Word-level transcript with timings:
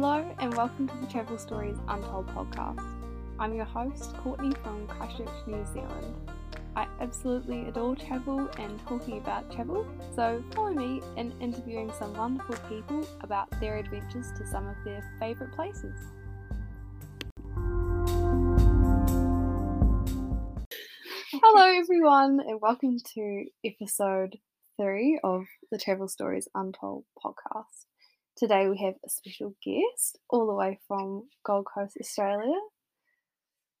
Hello 0.00 0.24
and 0.38 0.54
welcome 0.54 0.86
to 0.86 0.96
the 0.98 1.08
Travel 1.08 1.36
Stories 1.38 1.76
Untold 1.88 2.28
podcast. 2.28 2.86
I'm 3.40 3.52
your 3.52 3.64
host, 3.64 4.14
Courtney 4.18 4.54
from 4.62 4.86
Christchurch, 4.86 5.28
New 5.48 5.66
Zealand. 5.74 6.14
I 6.76 6.86
absolutely 7.00 7.66
adore 7.66 7.96
travel 7.96 8.48
and 8.60 8.78
talking 8.86 9.18
about 9.18 9.50
travel, 9.50 9.84
so 10.14 10.40
follow 10.54 10.72
me 10.72 11.02
in 11.16 11.34
interviewing 11.40 11.90
some 11.98 12.14
wonderful 12.14 12.54
people 12.68 13.04
about 13.22 13.50
their 13.58 13.78
adventures 13.78 14.28
to 14.38 14.46
some 14.46 14.68
of 14.68 14.76
their 14.84 15.02
favourite 15.18 15.52
places. 15.52 15.98
Hello, 21.42 21.76
everyone, 21.76 22.38
and 22.46 22.60
welcome 22.60 22.98
to 23.14 23.46
episode 23.64 24.38
three 24.80 25.18
of 25.24 25.46
the 25.72 25.78
Travel 25.78 26.06
Stories 26.06 26.46
Untold 26.54 27.02
podcast. 27.20 27.87
Today 28.38 28.68
we 28.68 28.78
have 28.78 28.94
a 29.04 29.10
special 29.10 29.56
guest 29.64 30.20
all 30.30 30.46
the 30.46 30.54
way 30.54 30.78
from 30.86 31.24
Gold 31.44 31.66
Coast, 31.74 31.96
Australia. 32.00 32.54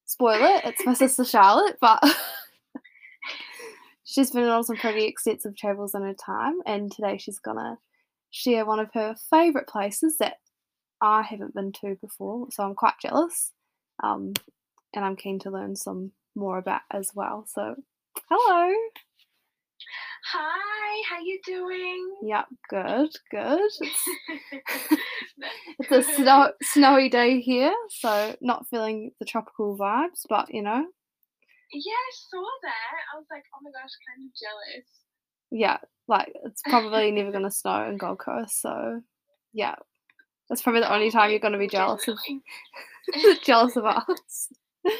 Spoiler, 0.04 0.60
it's 0.64 0.84
my 0.84 0.94
sister 0.94 1.24
Charlotte, 1.24 1.76
but 1.80 2.02
she's 4.04 4.32
been 4.32 4.48
on 4.48 4.64
some 4.64 4.74
pretty 4.74 5.04
extensive 5.04 5.56
travels 5.56 5.94
in 5.94 6.02
her 6.02 6.12
time, 6.12 6.58
and 6.66 6.90
today 6.90 7.18
she's 7.18 7.38
gonna 7.38 7.78
share 8.32 8.66
one 8.66 8.80
of 8.80 8.92
her 8.94 9.14
favourite 9.30 9.68
places 9.68 10.18
that 10.18 10.38
I 11.00 11.22
haven't 11.22 11.54
been 11.54 11.70
to 11.80 11.96
before, 12.00 12.48
so 12.50 12.64
I'm 12.64 12.74
quite 12.74 12.94
jealous. 13.00 13.52
Um, 14.02 14.32
and 14.92 15.04
I'm 15.04 15.14
keen 15.14 15.38
to 15.40 15.52
learn 15.52 15.76
some 15.76 16.10
more 16.34 16.58
about 16.58 16.80
as 16.90 17.12
well. 17.14 17.44
So, 17.46 17.76
hello. 18.28 18.74
Hi, 20.24 21.02
how 21.08 21.20
you 21.22 21.38
doing? 21.46 22.16
Yep, 22.22 22.46
good, 22.68 23.10
good. 23.30 23.70
It's, 23.80 24.08
it's 25.78 25.90
a 25.92 26.02
snow, 26.14 26.50
snowy 26.62 27.08
day 27.08 27.40
here, 27.40 27.72
so 27.88 28.34
not 28.40 28.66
feeling 28.68 29.12
the 29.20 29.24
tropical 29.26 29.76
vibes, 29.78 30.22
but 30.28 30.52
you 30.52 30.62
know. 30.62 30.84
Yeah, 31.72 31.92
I 31.92 32.10
saw 32.30 32.42
that. 32.62 32.96
I 33.14 33.16
was 33.18 33.26
like, 33.30 33.44
oh 33.54 33.58
my 33.62 33.70
gosh, 33.70 33.90
kind 34.08 34.26
of 34.26 34.32
jealous. 34.34 34.86
Yeah, 35.50 35.78
like 36.08 36.32
it's 36.44 36.62
probably 36.62 37.10
never 37.10 37.32
gonna 37.32 37.50
snow 37.50 37.88
in 37.88 37.96
Gold 37.96 38.18
Coast, 38.18 38.60
so 38.60 39.00
yeah, 39.52 39.76
that's 40.48 40.62
probably 40.62 40.80
the 40.82 40.92
only 40.92 41.10
time 41.10 41.30
you're 41.30 41.38
gonna 41.38 41.58
be 41.58 41.68
jealous 41.68 42.06
of 42.08 42.18
jealous 43.42 43.76
of 43.76 43.84
us. 43.86 44.48
oh. 44.84 44.90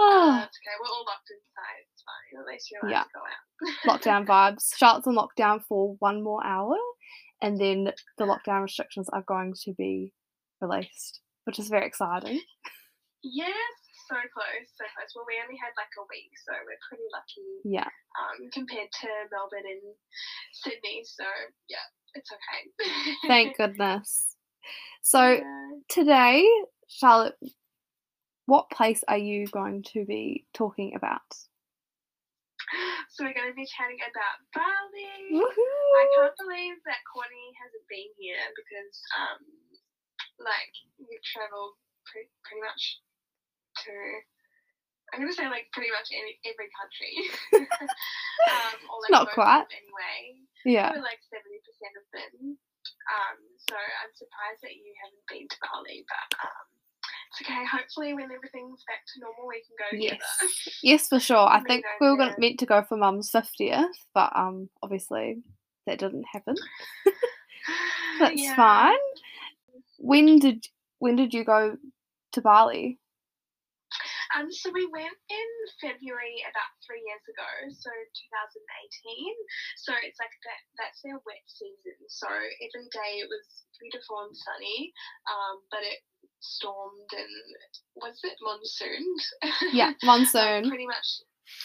Uh, 0.00 0.38
okay. 0.42 0.74
We're 0.80 0.90
all 0.90 1.04
locked 1.06 1.30
inside. 1.30 1.84
It's 1.92 2.02
fine. 2.02 2.40
At 2.40 2.46
least 2.46 2.70
you're 2.70 2.80
allowed 2.82 2.90
Yeah. 2.90 3.02
to 3.04 3.08
go 3.14 3.20
out. 3.20 3.47
Lockdown 3.86 4.26
vibes. 4.26 4.74
Charlotte's 4.76 5.06
on 5.06 5.16
lockdown 5.16 5.60
for 5.68 5.96
one 5.98 6.22
more 6.22 6.44
hour, 6.46 6.76
and 7.42 7.60
then 7.60 7.92
the 8.18 8.24
lockdown 8.24 8.62
restrictions 8.62 9.08
are 9.10 9.22
going 9.26 9.54
to 9.64 9.72
be 9.74 10.12
released, 10.60 11.20
which 11.44 11.58
is 11.58 11.68
very 11.68 11.86
exciting. 11.86 12.40
Yes, 13.22 13.52
so 14.08 14.14
close, 14.14 14.68
so 14.76 14.84
close. 14.96 15.10
Well, 15.14 15.24
we 15.26 15.40
only 15.42 15.58
had 15.58 15.72
like 15.76 15.90
a 15.98 16.06
week, 16.10 16.30
so 16.46 16.52
we're 16.54 16.78
pretty 16.88 17.04
lucky 17.12 17.48
Yeah. 17.64 17.88
um, 18.18 18.48
compared 18.52 18.88
to 19.00 19.08
Melbourne 19.32 19.68
and 19.68 19.94
Sydney. 20.52 21.02
So 21.04 21.24
yeah, 21.68 21.86
it's 22.14 22.30
okay. 22.32 23.26
Thank 23.26 23.56
goodness. 23.58 24.36
So 25.02 25.20
Yeah. 25.32 25.70
today, 25.88 26.48
Charlotte, 26.88 27.34
what 28.46 28.70
place 28.70 29.02
are 29.08 29.18
you 29.18 29.46
going 29.48 29.82
to 29.92 30.04
be 30.06 30.46
talking 30.54 30.94
about? 30.96 31.20
So 33.12 33.24
we're 33.26 33.34
going 33.34 33.50
to 33.50 33.56
be 33.56 33.66
chatting 33.66 33.98
about 33.98 34.38
Bali. 34.54 35.42
I 35.42 36.04
can't 36.14 36.36
believe 36.38 36.76
that 36.86 37.02
Courtney 37.08 37.50
hasn't 37.58 37.86
been 37.90 38.10
here 38.20 38.44
because, 38.54 38.94
um, 39.18 39.40
like, 40.38 40.70
you've 41.00 41.24
travelled 41.24 41.74
pre- 42.06 42.30
pretty 42.46 42.62
much 42.62 43.02
to, 43.82 43.92
I'm 45.10 45.24
going 45.24 45.32
to 45.32 45.34
say, 45.34 45.48
like, 45.50 45.66
pretty 45.74 45.90
much 45.90 46.12
any, 46.14 46.38
every 46.46 46.70
country. 46.78 47.14
um, 48.54 48.76
or, 48.86 48.98
like, 49.02 49.10
Not 49.10 49.34
quite. 49.34 49.66
Anyway, 49.72 50.46
Yeah. 50.62 50.94
Probably, 50.94 51.08
like 51.10 51.24
70% 51.32 51.42
of 51.98 52.06
them. 52.14 52.54
Um, 53.08 53.38
so 53.66 53.74
I'm 53.74 54.12
surprised 54.14 54.62
that 54.62 54.76
you 54.76 54.92
haven't 55.02 55.26
been 55.26 55.48
to 55.48 55.58
Bali, 55.64 56.04
but 56.06 56.28
um, 56.44 56.68
it's 57.30 57.42
okay. 57.42 57.64
Hopefully, 57.70 58.14
when 58.14 58.30
everything's 58.32 58.82
back 58.86 59.04
to 59.14 59.20
normal, 59.20 59.48
we 59.48 59.62
can 59.62 59.76
go 59.78 59.96
Yes. 59.96 60.20
together. 60.38 60.52
Yes, 60.82 61.08
for 61.08 61.20
sure. 61.20 61.46
I 61.48 61.60
think 61.66 61.84
we 62.00 62.08
were 62.10 62.16
gonna, 62.16 62.34
meant 62.38 62.58
to 62.60 62.66
go 62.66 62.82
for 62.82 62.96
Mum's 62.96 63.30
fiftieth, 63.30 63.96
but 64.14 64.32
um, 64.34 64.68
obviously 64.82 65.42
that 65.86 65.98
didn't 65.98 66.24
happen. 66.30 66.56
That's 68.20 68.42
Yeah. 68.42 68.56
fine. 68.56 69.04
When 69.98 70.38
did 70.38 70.66
when 70.98 71.16
did 71.16 71.34
you 71.34 71.44
go 71.44 71.76
to 72.32 72.40
Bali? 72.40 72.98
Um, 74.36 74.52
so 74.52 74.68
we 74.68 74.84
went 74.92 75.16
in 75.32 75.48
February 75.80 76.44
about 76.44 76.70
three 76.84 77.00
years 77.00 77.24
ago, 77.32 77.48
so 77.72 77.88
2018. 77.88 79.32
So 79.80 79.96
it's 80.04 80.20
like 80.20 80.34
that. 80.44 80.60
That's 80.76 81.00
their 81.00 81.16
wet 81.24 81.44
season. 81.48 81.96
So 82.12 82.28
every 82.28 82.86
day 82.92 83.24
it 83.24 83.28
was 83.32 83.64
beautiful 83.80 84.28
and 84.28 84.36
sunny, 84.36 84.92
um, 85.32 85.64
but 85.72 85.80
it 85.80 86.04
stormed 86.40 87.10
and 87.14 87.34
was 87.96 88.18
it 88.22 88.38
monsooned? 88.40 89.20
Yeah, 89.74 89.92
monsoon. 90.04 90.68
pretty 90.68 90.86
much. 90.86 91.22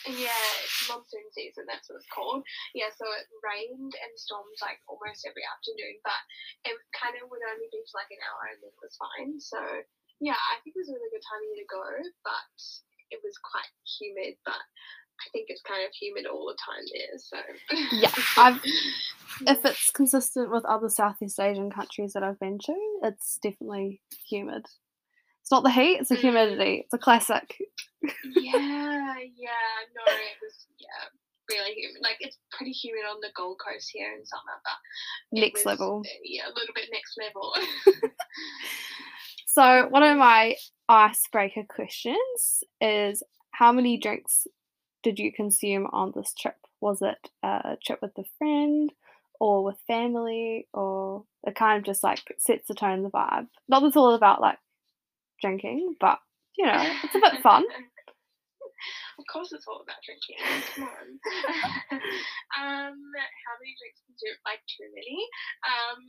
Yeah, 0.08 0.44
it's 0.64 0.88
monsoon 0.88 1.28
season. 1.36 1.68
That's 1.68 1.88
what 1.92 2.00
it's 2.00 2.08
called. 2.12 2.44
Yeah, 2.72 2.88
so 2.96 3.04
it 3.20 3.28
rained 3.44 3.94
and 4.00 4.12
stormed 4.16 4.56
like 4.64 4.80
almost 4.88 5.28
every 5.28 5.44
afternoon, 5.44 6.00
but 6.08 6.22
it 6.64 6.76
kind 6.96 7.20
of 7.20 7.28
would 7.28 7.44
only 7.44 7.68
be 7.68 7.84
for 7.92 8.00
like 8.00 8.12
an 8.16 8.24
hour 8.24 8.44
and 8.56 8.60
then 8.64 8.72
it 8.72 8.80
was 8.84 8.96
fine. 8.96 9.32
So 9.44 9.60
yeah, 10.24 10.40
I 10.40 10.60
think 10.64 10.76
it 10.76 10.82
was 10.84 10.92
a 10.92 10.96
really 10.96 11.12
good 11.12 11.28
time 11.28 11.44
of 11.44 11.48
year 11.52 11.64
to 11.64 11.68
go, 11.68 11.84
but 12.24 12.56
it 13.12 13.20
was 13.28 13.36
quite 13.44 13.72
humid. 13.84 14.40
But 14.48 14.64
I 15.22 15.30
think 15.32 15.46
it's 15.50 15.62
kind 15.62 15.84
of 15.86 15.92
humid 15.94 16.26
all 16.26 16.46
the 16.48 16.58
time 16.60 16.84
there. 16.94 17.18
So 17.18 17.38
Yeah, 17.92 18.12
I've- 18.38 18.70
If 19.48 19.66
it's 19.66 19.90
consistent 19.92 20.52
with 20.52 20.64
other 20.66 20.90
Southeast 20.90 21.40
Asian 21.40 21.72
countries 21.72 22.14
that 22.14 22.24
I've 22.24 22.40
been 22.40 22.60
to, 22.66 22.76
it's 23.04 23.40
definitely 23.42 24.02
humid. 24.30 24.66
It's 25.42 25.52
not 25.52 25.64
the 25.64 25.72
heat; 25.72 26.00
it's 26.00 26.10
the 26.10 26.16
Mm. 26.16 26.22
humidity. 26.22 26.82
It's 26.86 26.94
a 26.94 26.98
classic. 26.98 27.58
yeah, 28.02 28.12
yeah, 28.34 29.76
no, 29.96 30.04
it 30.06 30.38
was 30.42 30.68
yeah. 30.80 31.10
Really 31.50 31.74
humid. 31.74 31.98
Like 32.02 32.18
it's 32.22 32.38
pretty 32.52 32.72
humid 32.72 33.04
on 33.10 33.18
the 33.22 33.30
Gold 33.36 33.60
Coast 33.60 33.90
here 33.92 34.14
in 34.18 34.26
summer, 34.26 34.62
but 34.64 35.38
Next 35.40 35.66
was, 35.66 35.66
level. 35.66 36.04
uh, 36.06 36.10
Yeah, 36.24 36.44
a 36.48 36.54
little 36.56 36.74
bit 36.74 36.90
next 36.92 37.18
level. 37.20 37.54
So, 39.48 39.88
one 39.90 40.02
of 40.04 40.18
my 40.18 40.56
icebreaker 40.90 41.64
questions 41.70 42.64
is 42.82 43.22
how 43.52 43.72
many 43.72 43.98
drinks 43.98 44.48
did 45.04 45.20
you 45.20 45.32
consume 45.32 45.88
on 45.92 46.14
this 46.16 46.34
trip? 46.34 46.56
Was 46.82 47.02
it 47.02 47.30
a 47.44 47.78
trip 47.86 48.00
with 48.02 48.18
a 48.18 48.24
friend 48.38 48.92
or 49.40 49.64
with 49.64 49.78
family, 49.88 50.68
or 50.74 51.26
it 51.46 51.56
kind 51.56 51.78
of 51.78 51.86
just 51.86 52.04
like 52.04 52.22
sets 52.38 52.68
the 52.68 52.74
tone, 52.74 53.04
the 53.04 53.10
vibe? 53.10 53.48
Not 53.68 53.82
that 53.82 53.88
it's 53.88 53.98
all 53.98 54.14
about 54.14 54.42
like 54.42 54.58
drinking, 55.42 55.96
but 56.00 56.20
you 56.58 56.66
know, 56.66 56.94
it's 57.04 57.16
a 57.16 57.20
bit 57.20 57.42
fun. 57.42 57.64
of 59.20 59.26
course, 59.32 59.52
it's 59.52 59.66
all 59.68 59.82
about 59.84 60.02
drinking. 60.06 60.38
Come 60.76 60.84
on. 60.84 61.08
um, 62.60 62.98
how 63.46 63.54
many 63.60 63.76
drinks 63.80 64.02
did 64.08 64.18
you 64.22 64.34
like? 64.46 64.62
Too 64.68 64.90
many. 64.96 65.28
Um, 65.68 66.00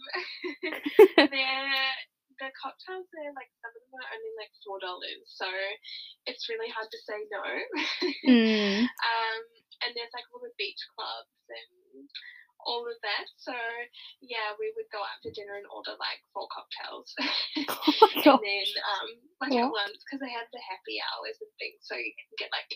they're 1.31 1.94
the 2.39 2.50
cocktails 2.59 3.06
there, 3.15 3.33
like 3.34 3.50
some 3.62 3.72
of 3.75 3.83
them 3.84 3.95
are 4.00 4.11
only 4.15 4.33
like 4.39 4.53
four 4.65 4.78
dollars, 4.83 5.25
so 5.31 5.47
it's 6.27 6.49
really 6.50 6.71
hard 6.71 6.89
to 6.91 7.00
say 7.05 7.19
no. 7.31 7.45
Mm. 8.25 8.89
um, 8.89 9.43
and 9.84 9.91
there's 9.93 10.15
like 10.17 10.25
all 10.33 10.41
the 10.41 10.55
beach 10.56 10.81
clubs 10.97 11.28
and 11.53 12.09
all 12.65 12.89
of 12.89 12.97
that. 13.05 13.28
So 13.37 13.53
yeah, 14.25 14.56
we 14.56 14.72
would 14.77 14.89
go 14.89 15.00
out 15.05 15.21
to 15.22 15.31
dinner 15.37 15.61
and 15.61 15.69
order 15.69 15.92
like 16.01 16.21
four 16.33 16.48
cocktails, 16.48 17.13
Oh 17.69 18.09
and 18.41 18.41
then 18.41 18.69
um, 18.81 19.09
like 19.45 19.53
Yeah. 19.53 19.69
at 19.69 19.77
once 19.77 20.01
because 20.04 20.21
they 20.25 20.33
had 20.33 20.48
the 20.53 20.63
happy 20.65 20.97
hours 21.01 21.36
and 21.41 21.53
things, 21.60 21.84
so 21.84 21.95
you 21.97 22.13
can 22.16 22.33
get 22.41 22.51
like 22.53 22.71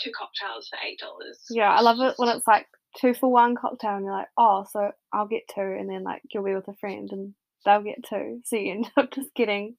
two 0.00 0.12
cocktails 0.16 0.68
for 0.72 0.80
eight 0.80 0.98
dollars. 0.98 1.44
Yeah, 1.52 1.70
I 1.70 1.80
love 1.84 2.00
it 2.00 2.16
when 2.16 2.32
it's 2.32 2.48
like 2.48 2.66
two 2.96 3.12
for 3.12 3.30
one 3.30 3.54
cocktail 3.54 3.96
and 4.00 4.04
you're 4.04 4.16
like, 4.16 4.32
oh, 4.40 4.64
so 4.72 4.90
I'll 5.12 5.28
get 5.28 5.44
two, 5.52 5.60
and 5.60 5.88
then 5.88 6.02
like 6.02 6.22
you'll 6.32 6.44
be 6.48 6.54
with 6.56 6.68
a 6.68 6.76
friend 6.80 7.08
and 7.12 7.34
they'll 7.66 7.82
get 7.82 8.06
two, 8.08 8.40
so 8.44 8.56
you 8.56 8.72
end 8.72 8.90
up 8.96 9.10
just 9.10 9.34
getting 9.34 9.76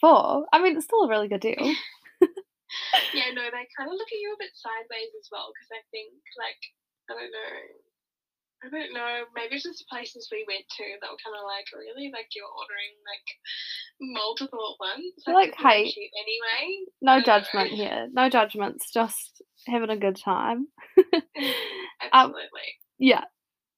four. 0.00 0.46
I 0.52 0.62
mean, 0.62 0.76
it's 0.76 0.86
still 0.86 1.04
a 1.04 1.08
really 1.08 1.28
good 1.28 1.42
deal. 1.42 1.58
yeah, 3.12 3.28
no, 3.34 3.44
they 3.50 3.68
kind 3.76 3.90
of 3.90 3.98
look 3.98 4.08
at 4.08 4.22
you 4.22 4.32
a 4.32 4.40
bit 4.40 4.54
sideways 4.54 5.12
as 5.18 5.28
well 5.30 5.52
because 5.52 5.70
I 5.74 5.82
think 5.90 6.14
like 6.38 6.62
I 7.10 7.20
don't 7.20 7.32
know. 7.32 7.54
I 8.64 8.68
don't 8.70 8.94
know. 8.94 9.26
Maybe 9.34 9.56
it's 9.56 9.64
just 9.64 9.80
the 9.80 9.90
places 9.90 10.28
we 10.30 10.46
went 10.46 10.62
to 10.78 10.84
that 11.00 11.10
were 11.10 11.18
kind 11.18 11.34
of 11.34 11.42
like, 11.42 11.66
really, 11.74 12.12
like 12.12 12.30
you're 12.30 12.46
ordering 12.46 12.94
like 13.02 13.26
multiple 14.00 14.78
at 14.78 14.78
once. 14.78 15.18
Like, 15.26 15.54
hey, 15.58 15.90
anyway. 15.90 16.86
No 17.02 17.20
judgment 17.20 17.72
know. 17.72 17.76
here. 17.76 18.08
No 18.12 18.28
judgments. 18.28 18.92
Just 18.94 19.42
having 19.66 19.90
a 19.90 19.96
good 19.96 20.16
time. 20.16 20.68
Um, 22.12 22.34
Absolutely. 22.34 22.68
yeah. 22.98 23.24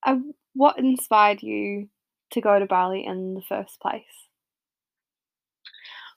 Uh, 0.04 0.16
what 0.54 0.78
inspired 0.78 1.42
you 1.42 1.88
to 2.34 2.40
go 2.40 2.58
to 2.58 2.66
Bali 2.66 3.04
in 3.06 3.34
the 3.34 3.42
first 3.42 3.80
place? 3.80 4.02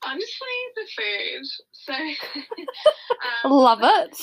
Honestly, 0.03 0.57
the 0.77 0.87
food. 0.93 1.45
So 1.71 1.93
um, 3.45 3.51
love 3.51 3.81
it. 3.81 4.17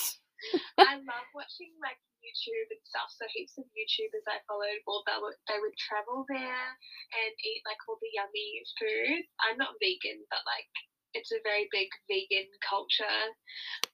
I 0.79 0.95
love 1.11 1.29
watching 1.35 1.75
like 1.83 1.99
YouTube 2.23 2.71
and 2.71 2.85
stuff. 2.87 3.11
So 3.11 3.27
heaps 3.31 3.59
of 3.59 3.67
YouTubers 3.75 4.27
I 4.31 4.39
followed, 4.47 4.81
well, 4.87 5.03
they 5.07 5.19
would 5.19 5.39
they 5.51 5.59
would 5.59 5.77
travel 5.77 6.27
there 6.31 6.69
and 7.15 7.33
eat 7.43 7.63
like 7.67 7.81
all 7.91 7.99
the 7.99 8.13
yummy 8.15 8.63
food. 8.79 9.27
I'm 9.43 9.59
not 9.59 9.79
vegan, 9.83 10.23
but 10.31 10.43
like 10.47 10.71
it's 11.15 11.31
a 11.31 11.43
very 11.47 11.71
big 11.71 11.91
vegan 12.11 12.51
culture 12.63 13.23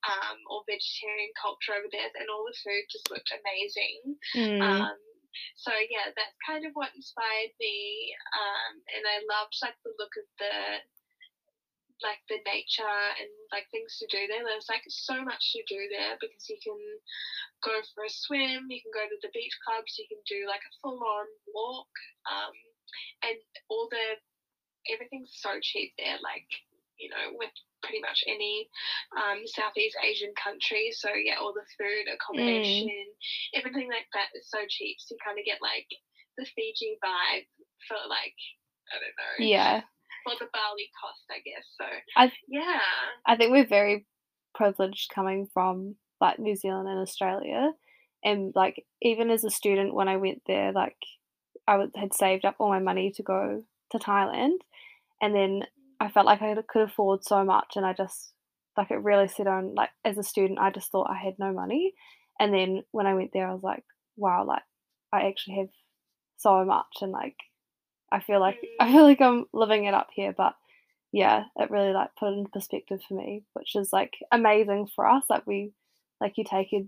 um, 0.09 0.39
or 0.49 0.65
vegetarian 0.65 1.33
culture 1.37 1.77
over 1.77 1.89
there, 1.93 2.09
and 2.17 2.29
all 2.33 2.45
the 2.49 2.57
food 2.61 2.85
just 2.89 3.09
looked 3.13 3.33
amazing. 3.33 4.01
Mm. 4.37 4.61
Um, 4.65 5.01
so 5.57 5.73
yeah, 5.89 6.11
that's 6.15 6.37
kind 6.47 6.67
of 6.67 6.73
what 6.75 6.95
inspired 6.95 7.53
me, 7.61 8.15
um, 8.35 8.73
and 8.97 9.05
I 9.07 9.23
loved 9.27 9.55
like 9.63 9.77
the 9.85 9.95
look 9.99 10.15
of 10.19 10.27
the 10.39 10.55
like 12.01 12.21
the 12.33 12.41
nature 12.49 12.97
and 13.21 13.29
like 13.53 13.69
things 13.69 14.01
to 14.01 14.09
do 14.09 14.25
there. 14.25 14.41
There's 14.45 14.73
like 14.73 14.85
so 14.89 15.21
much 15.21 15.53
to 15.53 15.63
do 15.69 15.81
there 15.93 16.17
because 16.17 16.49
you 16.49 16.57
can 16.65 16.81
go 17.61 17.77
for 17.93 18.09
a 18.09 18.13
swim, 18.13 18.73
you 18.73 18.81
can 18.81 18.93
go 18.93 19.05
to 19.05 19.19
the 19.21 19.33
beach 19.37 19.57
clubs, 19.65 20.01
you 20.01 20.09
can 20.09 20.21
do 20.25 20.49
like 20.49 20.65
a 20.65 20.77
full 20.81 21.01
on 21.01 21.29
walk, 21.53 21.93
um, 22.29 22.57
and 23.25 23.39
all 23.69 23.89
the 23.93 24.17
everything's 24.89 25.37
so 25.37 25.61
cheap 25.61 25.93
there. 26.01 26.19
Like 26.25 26.49
you 26.97 27.09
know, 27.09 27.37
with 27.37 27.53
pretty 27.83 28.01
much 28.01 28.25
any 28.27 28.69
um, 29.17 29.43
Southeast 29.47 29.97
Asian 30.05 30.33
country. 30.37 30.93
So 30.93 31.11
yeah, 31.13 31.41
all 31.41 31.53
the 31.53 31.67
food, 31.77 32.07
accommodation, 32.13 32.89
mm. 32.89 33.59
everything 33.59 33.89
like 33.89 34.09
that 34.15 34.31
is 34.35 34.49
so 34.49 34.59
cheap. 34.69 34.97
So 35.01 35.15
you 35.15 35.23
kind 35.25 35.39
of 35.39 35.45
get 35.45 35.63
like 35.63 35.89
the 36.37 36.47
Fiji 36.57 36.97
vibe 37.05 37.49
for 37.89 38.01
like 38.09 38.37
I 38.91 38.97
don't 38.99 39.17
know. 39.17 39.35
Yeah. 39.47 39.83
For 40.25 40.35
the 40.39 40.51
Bali 40.53 40.89
cost, 41.01 41.25
I 41.31 41.41
guess. 41.45 41.65
So 41.79 41.87
I 42.17 42.33
yeah. 42.49 42.81
I 43.27 43.37
think 43.37 43.53
we're 43.53 43.67
very 43.67 44.07
privileged 44.55 45.11
coming 45.15 45.49
from 45.53 45.97
like 46.21 46.39
New 46.39 46.57
Zealand 46.57 46.89
and 46.89 46.99
Australia, 46.99 47.73
and 48.23 48.53
like 48.55 48.85
even 49.01 49.31
as 49.31 49.45
a 49.45 49.51
student 49.51 49.95
when 49.95 50.09
I 50.09 50.19
went 50.19 50.43
there, 50.47 50.73
like 50.73 50.97
I 51.67 51.87
had 51.97 52.13
saved 52.13 52.45
up 52.45 52.57
all 52.59 52.69
my 52.69 52.81
money 52.81 53.13
to 53.17 53.23
go 53.23 53.63
to 53.93 53.99
Thailand, 53.99 54.59
and 55.23 55.35
then 55.35 55.63
I 56.01 56.09
felt 56.09 56.27
like 56.27 56.41
I 56.41 56.55
could 56.69 56.83
afford 56.83 57.25
so 57.25 57.45
much, 57.45 57.73
and 57.77 57.85
I 57.85 57.93
just 57.93 58.33
like 58.77 58.91
it 58.91 59.03
really 59.03 59.29
set 59.29 59.47
on 59.47 59.75
like 59.75 59.91
as 60.05 60.17
a 60.17 60.23
student, 60.23 60.59
I 60.59 60.71
just 60.71 60.91
thought 60.91 61.11
I 61.11 61.23
had 61.23 61.35
no 61.39 61.53
money, 61.53 61.93
and 62.41 62.53
then 62.55 62.83
when 62.91 63.07
I 63.07 63.15
went 63.15 63.31
there, 63.33 63.47
I 63.47 63.53
was 63.53 63.63
like, 63.63 63.85
wow, 64.17 64.45
like 64.47 64.63
I 65.13 65.29
actually 65.29 65.59
have 65.59 65.69
so 66.39 66.65
much, 66.65 67.03
and 67.03 67.13
like 67.13 67.37
I 68.11 68.21
feel 68.21 68.41
like 68.41 68.59
I 68.81 68.89
mm. 68.89 68.93
feel 68.93 69.03
like 69.03 69.21
I'm 69.21 69.45
living 69.53 69.85
it 69.85 69.95
up 69.95 70.09
here, 70.15 70.35
but 70.37 70.55
yeah, 71.13 71.45
it 71.57 71.71
really 71.71 71.93
like 71.93 72.11
put 72.19 72.33
it 72.33 72.39
into 72.39 72.51
perspective 72.51 73.01
for 73.07 73.15
me, 73.15 73.45
which 73.53 73.75
is 73.75 73.91
like 73.93 74.15
amazing 74.33 74.89
for 74.95 75.07
us. 75.07 75.25
Like 75.29 75.47
we, 75.47 75.73
like 76.21 76.39
you 76.39 76.45
take 76.45 76.73
it, 76.73 76.87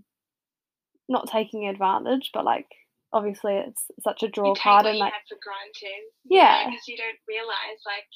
not 1.09 1.29
taking 1.29 1.67
advantage, 1.67 2.31
but 2.33 2.45
like 2.45 2.67
obviously 3.13 3.55
it's 3.55 3.85
such 4.01 4.23
a 4.23 4.27
draw 4.27 4.57
card 4.57 4.85
and 4.85 4.97
like 4.97 5.13
for 5.29 5.37
granted. 5.39 6.03
Yeah, 6.25 6.65
because 6.65 6.87
you 6.89 6.97
don't 6.97 7.21
realize 7.29 7.79
like 7.85 8.09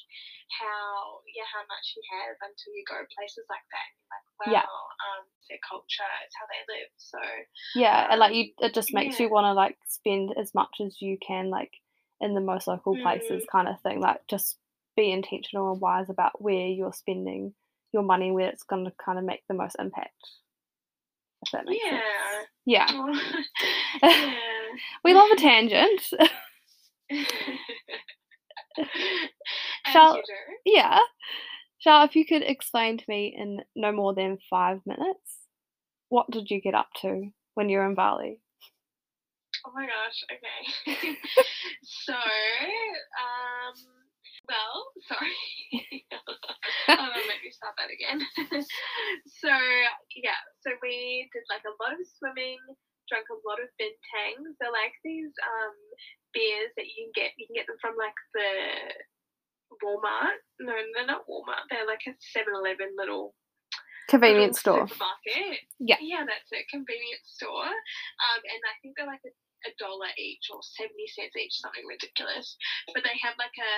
how 0.60 1.22
yeah 1.30 1.46
how 1.46 1.62
much 1.70 1.94
you 1.94 2.02
have 2.18 2.36
until 2.42 2.74
you 2.74 2.84
go 2.84 2.98
places 3.14 3.46
like 3.48 3.64
that. 3.70 3.86
And 3.86 3.96
you're 3.96 4.12
like, 4.12 4.26
wow, 4.38 4.52
yeah. 4.52 4.66
um, 4.66 5.22
it's 5.38 5.48
their 5.48 5.62
culture, 5.62 6.12
it's 6.26 6.36
how 6.36 6.46
they 6.50 6.62
live. 6.66 6.90
So 6.98 7.22
yeah, 7.78 7.98
um, 8.04 8.06
and 8.10 8.20
like 8.20 8.34
you, 8.34 8.44
it 8.58 8.74
just 8.74 8.92
makes 8.92 9.16
yeah. 9.16 9.26
you 9.26 9.32
want 9.32 9.46
to 9.46 9.54
like 9.54 9.78
spend 9.86 10.34
as 10.34 10.52
much 10.52 10.82
as 10.84 11.00
you 11.00 11.16
can 11.22 11.48
like 11.48 11.72
in 12.20 12.34
the 12.34 12.42
most 12.42 12.66
local 12.66 12.98
places, 12.98 13.46
mm. 13.46 13.52
kind 13.52 13.68
of 13.68 13.80
thing. 13.80 14.00
Like 14.02 14.26
just 14.26 14.58
be 14.96 15.12
intentional 15.12 15.72
and 15.72 15.80
wise 15.80 16.10
about 16.10 16.42
where 16.42 16.66
you're 16.66 16.92
spending 16.92 17.54
your 17.92 18.02
money, 18.02 18.30
where 18.30 18.48
it's 18.48 18.64
going 18.64 18.84
to 18.84 18.92
kind 19.02 19.18
of 19.18 19.24
make 19.24 19.46
the 19.48 19.54
most 19.54 19.76
impact. 19.78 20.18
If 21.42 21.52
that 21.52 21.64
makes 21.66 21.84
yeah. 21.84 21.90
sense. 21.90 22.48
Yeah. 22.66 22.86
Oh, 22.90 23.20
yeah. 24.02 24.34
we 25.04 25.14
love 25.14 25.30
a 25.30 25.36
tangent. 25.36 26.02
Shall, 29.92 30.20
yeah. 30.64 30.98
Shall, 31.78 32.04
if 32.04 32.16
you 32.16 32.26
could 32.26 32.42
explain 32.42 32.98
to 32.98 33.04
me 33.08 33.34
in 33.36 33.60
no 33.76 33.92
more 33.92 34.14
than 34.14 34.38
five 34.50 34.80
minutes, 34.84 35.38
what 36.08 36.30
did 36.30 36.50
you 36.50 36.60
get 36.60 36.74
up 36.74 36.88
to 37.02 37.30
when 37.54 37.68
you 37.68 37.78
were 37.78 37.86
in 37.86 37.94
Bali? 37.94 38.40
Oh 39.66 39.72
my 39.74 39.86
gosh, 39.86 40.24
okay. 40.30 41.16
so, 41.82 42.12
um, 42.12 43.74
well, 44.48 44.76
sorry. 45.12 45.36
oh, 46.96 47.12
let 47.14 47.40
me 47.44 47.50
start 47.52 47.76
that 47.76 47.92
again. 47.92 48.18
so, 49.44 49.52
yeah, 50.16 50.40
so 50.64 50.72
we 50.82 51.28
did 51.30 51.44
like 51.52 51.64
a 51.68 51.76
lot 51.78 51.94
of 51.94 52.02
swimming, 52.18 52.58
drank 53.06 53.28
a 53.28 53.38
lot 53.44 53.60
of 53.60 53.68
bintangs. 53.76 54.56
They're 54.58 54.74
like 54.74 54.96
these 55.04 55.32
um, 55.44 55.76
beers 56.32 56.72
that 56.80 56.88
you 56.88 56.96
can 57.06 57.12
get. 57.12 57.36
You 57.36 57.46
can 57.46 57.56
get 57.56 57.68
them 57.68 57.80
from 57.80 57.94
like 58.00 58.16
the 58.32 58.50
Walmart. 59.84 60.40
No, 60.60 60.72
they're 60.72 61.08
not 61.08 61.28
Walmart. 61.28 61.68
They're 61.68 61.88
like 61.88 62.04
a 62.08 62.16
7-Eleven 62.32 62.96
little 62.96 63.36
convenience 64.08 64.60
store. 64.60 64.88
Supermarket. 64.88 65.68
Yeah. 65.78 66.00
Yeah, 66.00 66.24
that's 66.24 66.48
it. 66.50 66.66
Convenience 66.72 67.28
store. 67.36 67.68
Um, 67.68 68.40
and 68.40 68.62
I 68.64 68.74
think 68.80 68.96
they're 68.96 69.08
like 69.08 69.22
a, 69.28 69.32
a 69.68 69.72
dollar 69.76 70.08
each 70.16 70.48
or 70.48 70.64
70 70.64 70.96
cents 71.12 71.36
each, 71.36 71.60
something 71.60 71.84
ridiculous. 71.84 72.56
But 72.96 73.04
they 73.04 73.16
have 73.20 73.36
like 73.36 73.54
a 73.60 73.74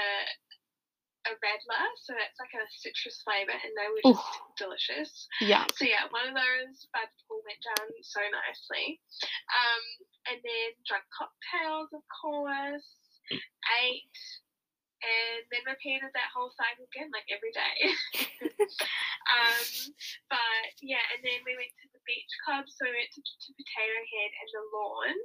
a 1.28 1.32
radler, 1.40 1.84
so 2.00 2.16
that's 2.16 2.38
like 2.40 2.54
a 2.56 2.64
citrus 2.80 3.20
flavour, 3.24 3.52
and 3.52 3.72
they 3.76 3.88
were 3.92 4.04
just 4.14 4.24
delicious. 4.56 5.12
Yeah. 5.40 5.68
So 5.76 5.84
yeah, 5.84 6.08
one 6.08 6.28
of 6.28 6.36
those 6.36 6.88
bad 6.92 7.12
all 7.28 7.44
went 7.44 7.60
down 7.60 7.88
so 8.00 8.20
nicely. 8.20 9.00
Um, 9.52 9.84
and 10.32 10.38
then 10.40 10.68
drank 10.88 11.04
cocktails, 11.12 11.92
of 11.92 12.04
course. 12.08 12.88
Ate 13.30 14.18
and 15.00 15.42
then 15.48 15.64
repeated 15.64 16.12
that 16.12 16.32
whole 16.32 16.52
cycle 16.52 16.84
again, 16.92 17.08
like 17.08 17.28
every 17.32 17.52
day. 17.56 17.76
um, 19.36 19.64
but 20.28 20.72
yeah, 20.84 21.00
and 21.16 21.24
then 21.24 21.40
we 21.44 21.56
went 21.56 21.72
to 21.80 21.88
the 22.00 22.08
beach 22.08 22.32
club, 22.48 22.64
so 22.64 22.88
we 22.88 22.96
went 22.96 23.12
to, 23.12 23.20
to 23.20 23.50
Potato 23.52 23.98
Head 24.08 24.32
and 24.32 24.50
the 24.56 24.64
Lawn. 24.72 25.16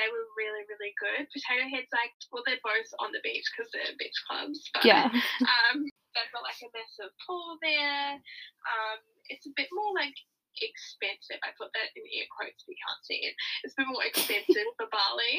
They 0.00 0.08
were 0.08 0.26
really, 0.40 0.64
really 0.64 0.96
good. 0.96 1.28
Potato 1.28 1.68
Head's 1.68 1.92
like, 1.92 2.16
well, 2.32 2.44
they're 2.48 2.62
both 2.64 2.88
on 3.04 3.12
the 3.12 3.20
beach 3.20 3.44
because 3.52 3.68
they're 3.76 3.92
beach 4.00 4.16
clubs, 4.24 4.64
but 4.72 4.88
yeah. 4.88 5.12
um, 5.52 5.84
they've 6.16 6.32
got 6.32 6.44
like 6.44 6.60
a 6.64 6.72
massive 6.72 7.12
pool 7.28 7.60
there. 7.60 8.16
Um, 8.64 9.00
it's 9.28 9.44
a 9.44 9.52
bit 9.56 9.68
more 9.76 9.92
like 9.92 10.16
expensive. 10.60 11.40
I 11.44 11.52
put 11.60 11.72
that 11.76 11.92
in 11.96 12.04
air 12.16 12.28
quotes 12.32 12.64
if 12.64 12.68
you 12.68 12.80
can't 12.80 13.04
see 13.04 13.20
it. 13.28 13.34
It's 13.64 13.76
a 13.76 13.84
bit 13.84 13.92
more 13.92 14.04
expensive 14.04 14.68
for 14.80 14.88
Bali. 14.88 15.36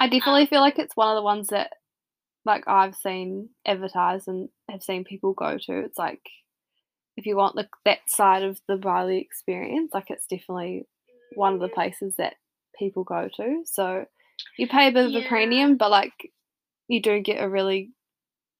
I 0.00 0.08
definitely 0.08 0.48
um, 0.48 0.52
feel 0.52 0.64
like 0.64 0.80
it's 0.80 0.96
one 0.96 1.12
of 1.12 1.16
the 1.20 1.26
ones 1.26 1.48
that 1.52 1.72
like 2.44 2.64
I've 2.68 2.94
seen 2.94 3.48
advertised 3.66 4.28
and 4.28 4.48
have 4.68 4.82
seen 4.82 5.04
people 5.04 5.32
go 5.32 5.56
to. 5.56 5.78
It's 5.80 5.98
like 5.98 6.20
if 7.16 7.26
you 7.26 7.36
want 7.36 7.54
the 7.54 7.68
that 7.84 8.00
side 8.06 8.42
of 8.42 8.60
the 8.68 8.76
Bali 8.76 9.18
experience, 9.18 9.92
like 9.94 10.10
it's 10.10 10.26
definitely 10.26 10.86
one 11.34 11.54
of 11.54 11.60
the 11.60 11.68
mm. 11.68 11.74
places 11.74 12.14
that 12.16 12.34
people 12.78 13.04
go 13.04 13.28
to. 13.36 13.62
So 13.64 14.06
you 14.58 14.66
pay 14.66 14.88
a 14.88 14.92
bit 14.92 15.06
of 15.06 15.12
yeah. 15.12 15.20
a 15.20 15.28
premium, 15.28 15.76
but 15.76 15.90
like 15.90 16.12
you 16.88 17.00
do 17.00 17.20
get 17.20 17.42
a 17.42 17.48
really 17.48 17.90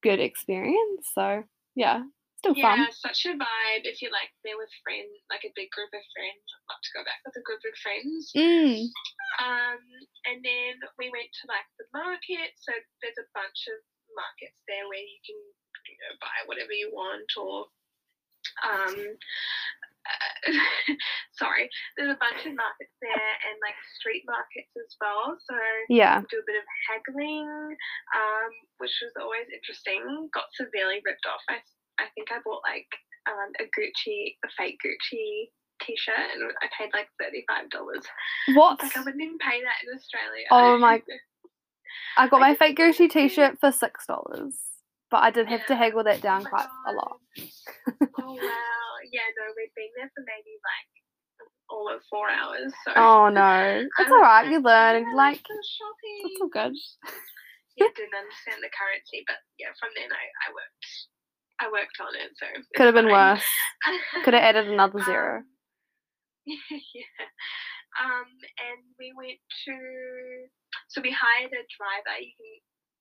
good 0.02 0.20
experience. 0.20 1.10
So 1.14 1.42
yeah, 1.74 2.02
still 2.38 2.54
yeah, 2.54 2.68
fun. 2.68 2.78
Yeah, 2.84 2.92
such 2.92 3.26
a 3.26 3.34
vibe. 3.34 3.88
If 3.88 4.04
you 4.04 4.12
like 4.12 4.30
there 4.44 4.60
with 4.60 4.70
friends, 4.84 5.10
like 5.32 5.42
a 5.42 5.56
big 5.56 5.72
group 5.72 5.90
of 5.90 6.04
friends, 6.14 6.44
I'd 6.44 6.68
love 6.68 6.82
to 6.84 6.94
go 6.94 7.02
back 7.02 7.20
with 7.24 7.40
a 7.40 7.44
group 7.48 7.62
of 7.64 7.74
friends. 7.80 8.30
Mm. 8.36 8.92
Um, 9.42 9.82
and 10.30 10.38
then 10.44 10.78
we 11.00 11.10
went 11.10 11.32
to 11.42 11.44
like 11.50 11.66
the 11.80 11.88
market. 11.90 12.54
So 12.60 12.70
there's 13.02 13.18
a 13.18 13.32
bunch 13.34 13.66
of 13.72 13.80
markets 14.14 14.60
there 14.70 14.86
where 14.86 15.02
you 15.02 15.18
can 15.26 15.40
you 15.90 15.96
know, 16.04 16.14
buy 16.22 16.38
whatever 16.46 16.72
you 16.72 16.92
want 16.94 17.28
or 17.34 17.66
um, 18.62 18.94
uh, 20.04 20.52
sorry, 21.40 21.68
there's 21.96 22.12
a 22.12 22.20
bunch 22.20 22.44
of 22.44 22.52
markets 22.52 22.94
there 23.00 23.32
and 23.48 23.56
like 23.64 23.76
street 23.96 24.24
markets 24.28 24.72
as 24.76 24.92
well. 25.00 25.36
So 25.48 25.56
yeah, 25.88 26.20
do 26.28 26.40
a 26.40 26.48
bit 26.48 26.60
of 26.60 26.68
haggling, 26.88 27.48
um, 28.12 28.52
which 28.78 28.92
was 29.00 29.16
always 29.16 29.48
interesting. 29.48 30.28
Got 30.32 30.52
severely 30.52 31.00
ripped 31.04 31.24
off. 31.24 31.40
I 31.48 31.60
I 31.98 32.12
think 32.14 32.28
I 32.28 32.44
bought 32.44 32.62
like 32.64 32.90
um, 33.24 33.50
a 33.60 33.64
Gucci, 33.72 34.36
a 34.44 34.48
fake 34.56 34.78
Gucci 34.84 35.48
t-shirt, 35.80 36.36
and 36.36 36.52
I 36.60 36.68
paid 36.76 36.92
like 36.92 37.08
thirty-five 37.20 37.70
dollars. 37.70 38.04
What? 38.54 38.82
Like 38.82 38.96
I 38.96 39.00
wouldn't 39.00 39.22
even 39.22 39.38
pay 39.38 39.64
that 39.64 39.80
in 39.82 39.96
Australia. 39.96 40.46
Oh 40.52 40.78
my! 40.84 41.00
I 42.18 42.28
got 42.28 42.40
my 42.40 42.54
fake 42.54 42.76
Gucci 42.76 43.08
t-shirt 43.08 43.58
for 43.58 43.72
six 43.72 44.06
dollars, 44.06 44.56
but 45.10 45.24
I 45.24 45.30
did 45.30 45.48
have 45.48 45.64
yeah. 45.64 45.72
to 45.72 45.76
haggle 45.76 46.04
that 46.04 46.20
down 46.20 46.44
oh 46.46 46.50
quite 46.50 46.68
God. 46.68 46.92
a 46.92 46.96
lot. 46.96 47.16
Oh 47.38 48.34
wow! 48.34 48.90
Yeah, 49.10 49.28
no, 49.38 49.44
we've 49.56 49.74
been 49.74 49.92
there 49.96 50.10
for 50.14 50.22
maybe 50.26 50.54
like 50.62 50.90
all 51.70 51.88
of 51.88 52.00
four 52.10 52.30
hours. 52.30 52.72
So. 52.84 52.92
Oh 52.96 53.28
no, 53.28 53.84
it's 53.84 54.10
alright. 54.10 54.50
You 54.50 54.60
learn. 54.60 55.02
Yeah, 55.02 55.16
like 55.16 55.42
it's 55.42 56.40
all 56.40 56.48
good. 56.48 56.74
yeah, 57.76 57.90
didn't 57.94 58.14
understand 58.18 58.62
the 58.62 58.70
currency, 58.70 59.24
but 59.26 59.38
yeah, 59.58 59.74
from 59.80 59.90
then 59.96 60.10
I, 60.12 60.24
I 60.46 60.48
worked 60.54 60.86
I 61.60 61.66
worked 61.70 61.98
on 62.02 62.14
it, 62.18 62.30
so 62.34 62.46
Could 62.76 62.86
have 62.86 62.94
been 62.94 63.10
fine. 63.10 63.38
worse. 63.38 63.46
Could 64.24 64.34
have 64.34 64.42
added 64.42 64.68
another 64.68 64.98
Um, 64.98 65.04
zero. 65.04 65.42
yeah. 66.46 67.26
Um, 67.94 68.26
and 68.58 68.82
we 68.98 69.14
went 69.16 69.38
to, 69.66 69.74
so 70.90 71.00
we 71.00 71.14
hired 71.14 71.54
a 71.54 71.62
driver. 71.78 72.18
You 72.18 72.34
can, 72.34 72.50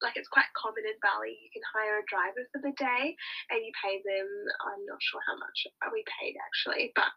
like, 0.04 0.20
it's 0.20 0.30
quite 0.30 0.52
common 0.54 0.84
in 0.84 1.00
Bali. 1.00 1.34
You 1.40 1.50
can 1.56 1.64
hire 1.72 2.04
a 2.04 2.10
driver 2.12 2.44
for 2.52 2.60
the 2.60 2.76
day, 2.76 3.16
and 3.50 3.64
you 3.64 3.72
pay 3.80 4.04
them. 4.04 4.28
I'm 4.68 4.84
not 4.86 5.00
sure 5.00 5.24
how 5.24 5.40
much 5.40 5.66
we 5.96 6.04
paid 6.20 6.36
actually, 6.38 6.92
but 6.94 7.10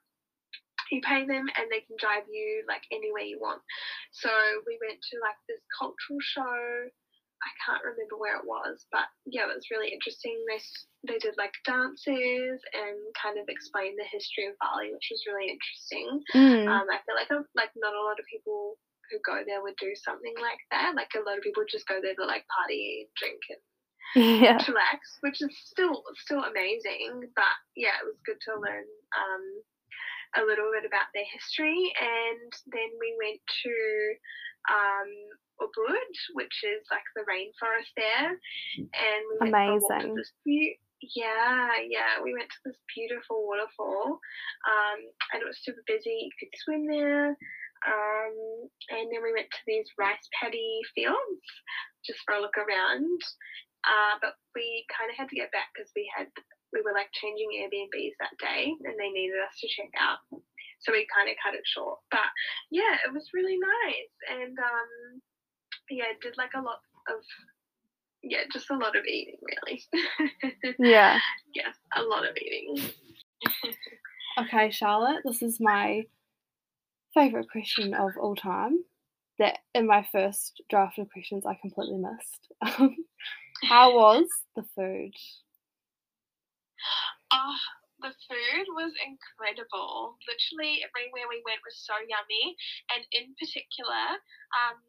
you 0.95 1.03
pay 1.03 1.27
them, 1.27 1.51
and 1.59 1.67
they 1.67 1.83
can 1.83 1.99
drive 1.99 2.31
you 2.31 2.63
like 2.71 2.87
anywhere 2.95 3.27
you 3.27 3.43
want. 3.43 3.61
So 4.15 4.31
we 4.67 4.79
went 4.79 5.03
to 5.03 5.19
like 5.19 5.39
this 5.51 5.61
cultural 5.75 6.23
show. 6.23 6.87
I 7.37 7.53
can't 7.61 7.85
remember 7.85 8.17
where 8.17 8.41
it 8.41 8.49
was, 8.49 8.89
but 8.89 9.13
yeah, 9.29 9.45
it 9.45 9.53
was 9.53 9.69
really 9.69 9.93
interesting. 9.93 10.33
They 10.49 10.63
they 11.05 11.19
did 11.21 11.37
like 11.37 11.53
dances 11.69 12.59
and 12.73 12.99
kind 13.13 13.37
of 13.37 13.47
explained 13.53 14.01
the 14.01 14.09
history 14.09 14.49
of 14.49 14.57
Bali, 14.57 14.89
which 14.89 15.13
was 15.13 15.29
really 15.29 15.53
interesting. 15.53 16.25
Mm. 16.33 16.65
Um, 16.65 16.87
I 16.89 16.99
feel 17.05 17.19
like 17.19 17.31
a, 17.31 17.45
like 17.53 17.77
not 17.77 17.93
a 17.93 18.07
lot 18.07 18.19
of 18.19 18.25
people 18.31 18.81
who 19.11 19.19
go 19.25 19.43
there 19.47 19.63
would 19.63 19.77
do 19.77 19.95
something 19.95 20.35
like 20.41 20.61
that. 20.71 20.95
Like 20.97 21.13
a 21.15 21.25
lot 21.25 21.39
of 21.39 21.45
people 21.45 21.65
just 21.69 21.89
go 21.89 21.99
there 22.03 22.15
to 22.15 22.25
like 22.25 22.45
party, 22.49 23.09
drink, 23.17 23.41
and 23.51 23.63
yeah. 24.15 24.59
chillax, 24.59 25.21
which 25.21 25.43
is 25.43 25.53
still 25.65 26.03
still 26.19 26.45
amazing. 26.45 27.31
But 27.35 27.57
yeah, 27.77 27.99
it 28.03 28.07
was 28.07 28.19
good 28.25 28.41
to 28.49 28.61
learn 28.61 28.87
um, 29.15 29.45
a 30.39 30.43
little 30.47 30.71
bit 30.73 30.87
about 30.87 31.11
their 31.15 31.27
history, 31.33 31.93
and 31.99 32.51
then 32.73 32.91
we 32.99 33.15
went 33.19 33.41
to 33.43 33.75
um, 34.71 35.11
Ubud, 35.63 36.13
which 36.35 36.65
is 36.65 36.85
like 36.91 37.07
the 37.15 37.25
rainforest 37.25 37.93
there, 37.97 38.31
and 38.79 39.23
we 39.41 39.51
went 39.51 39.83
to 39.83 39.99
Amazing. 39.99 40.15
this 40.15 40.33
beau- 40.45 40.81
yeah, 41.15 41.77
yeah, 41.89 42.23
we 42.23 42.33
went 42.33 42.49
to 42.49 42.61
this 42.65 42.77
beautiful 42.95 43.47
waterfall, 43.47 44.19
um, 44.65 44.99
and 45.33 45.43
it 45.43 45.47
was 45.47 45.59
super 45.63 45.83
busy. 45.87 46.31
You 46.31 46.37
could 46.41 46.55
swim 46.65 46.87
there. 46.87 47.37
Um, 47.85 48.71
and 48.91 49.11
then 49.13 49.21
we 49.21 49.35
went 49.37 49.51
to 49.51 49.65
these 49.67 49.91
rice 49.99 50.25
paddy 50.33 50.81
fields 50.95 51.45
just 52.05 52.21
for 52.25 52.35
a 52.35 52.41
look 52.41 52.57
around. 52.57 53.21
Uh, 53.87 54.19
but 54.21 54.35
we 54.55 54.87
kind 54.91 55.11
of 55.11 55.17
had 55.17 55.29
to 55.31 55.39
get 55.39 55.53
back 55.53 55.71
because 55.75 55.93
we 55.95 56.11
had 56.11 56.27
we 56.73 56.83
were 56.83 56.97
like 56.97 57.13
changing 57.15 57.55
Airbnbs 57.55 58.19
that 58.19 58.35
day, 58.43 58.75
and 58.75 58.97
they 58.99 59.11
needed 59.15 59.39
us 59.39 59.55
to 59.61 59.69
check 59.71 59.93
out. 59.95 60.19
So 60.83 60.93
we 60.93 61.07
kind 61.07 61.31
of 61.31 61.39
cut 61.39 61.55
it 61.55 61.63
short. 61.65 62.03
But 62.11 62.27
yeah, 62.71 62.99
it 63.07 63.15
was 63.15 63.31
really 63.33 63.57
nice, 63.57 64.15
and 64.27 64.59
um, 64.59 65.23
yeah, 65.91 66.11
did 66.21 66.35
like 66.37 66.55
a 66.57 66.63
lot 66.63 66.83
of 67.09 67.23
yeah, 68.23 68.43
just 68.53 68.71
a 68.71 68.77
lot 68.77 68.97
of 68.97 69.05
eating 69.05 69.39
really. 69.43 69.83
Yeah. 70.79 71.19
yeah, 71.55 71.71
a 71.97 72.03
lot 72.03 72.27
of 72.27 72.37
eating. 72.37 72.83
Okay, 74.39 74.71
Charlotte, 74.71 75.23
this 75.25 75.41
is 75.41 75.61
my 75.61 76.05
favourite 77.17 77.49
question 77.51 77.95
of 77.95 78.13
all 78.21 78.37
time. 78.37 78.85
That 79.39 79.59
in 79.75 79.87
my 79.87 80.07
first 80.13 80.63
draft 80.71 80.97
of 80.99 81.13
questions 81.13 81.45
I 81.45 81.61
completely 81.61 82.01
missed. 82.01 82.49
How 83.69 83.93
was 83.93 84.25
the 84.57 84.65
food? 84.73 85.13
Oh, 87.33 87.61
the 88.01 88.17
food 88.29 88.67
was 88.73 88.93
incredible. 88.97 90.17
Literally 90.25 90.81
everywhere 90.85 91.29
we 91.29 91.45
went 91.45 91.61
was 91.65 91.77
so 91.77 91.97
yummy, 92.01 92.57
and 92.97 93.05
in 93.13 93.37
particular, 93.37 94.17
um, 94.57 94.81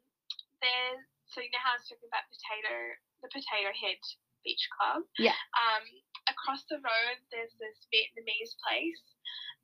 there's 0.63 1.03
so 1.27 1.43
you 1.43 1.51
know 1.51 1.59
how 1.59 1.75
I 1.75 1.79
was 1.79 1.87
talking 1.91 2.07
about 2.07 2.23
potato, 2.31 2.75
the 3.19 3.31
Potato 3.31 3.71
Head 3.75 3.99
Beach 4.47 4.63
Club. 4.79 5.03
Yeah. 5.19 5.35
Um, 5.59 5.83
across 6.31 6.63
the 6.71 6.79
road, 6.79 7.17
there's 7.35 7.51
this 7.59 7.83
Vietnamese 7.91 8.55
place. 8.63 9.03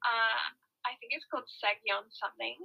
Uh, 0.04 0.52
I 0.84 0.96
think 1.00 1.16
it's 1.16 1.28
called 1.32 1.48
Saigon 1.48 2.08
something, 2.12 2.58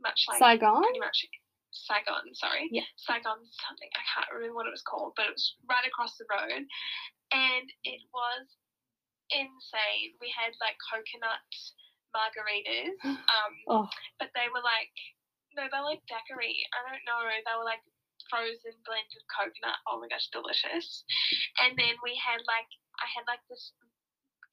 much 0.00 0.26
like 0.30 0.38
Saigon? 0.38 0.82
pretty 0.82 1.02
much 1.02 1.26
Saigon. 1.74 2.30
Sorry. 2.34 2.70
Yeah. 2.70 2.86
Saigon 2.96 3.42
something. 3.66 3.90
I 3.94 4.04
can't 4.06 4.30
remember 4.30 4.54
what 4.54 4.70
it 4.70 4.74
was 4.74 4.86
called, 4.86 5.14
but 5.18 5.26
it 5.26 5.34
was 5.34 5.58
right 5.66 5.86
across 5.86 6.14
the 6.16 6.28
road, 6.30 6.62
and 7.34 7.66
it 7.82 8.00
was 8.14 8.44
insane. 9.34 10.14
We 10.22 10.30
had 10.30 10.54
like 10.62 10.78
coconut 10.86 11.42
margaritas, 12.14 12.94
um, 13.04 13.54
Oh, 13.66 13.86
but 14.22 14.30
they 14.38 14.46
were 14.54 14.62
like 14.62 14.94
no, 15.54 15.70
they're 15.70 15.86
like 15.86 16.02
daiquiri. 16.10 16.66
I 16.74 16.82
don't 16.90 17.06
know. 17.06 17.22
They 17.30 17.54
were 17.54 17.66
like 17.66 17.82
frozen 18.26 18.74
blended 18.82 19.24
coconut. 19.30 19.78
Oh 19.86 20.02
my 20.02 20.10
gosh, 20.10 20.26
delicious. 20.34 21.06
And 21.62 21.78
then 21.78 21.94
we 22.02 22.18
had 22.18 22.42
like 22.46 22.66
I 22.98 23.06
had 23.10 23.26
like 23.30 23.42
this 23.50 23.74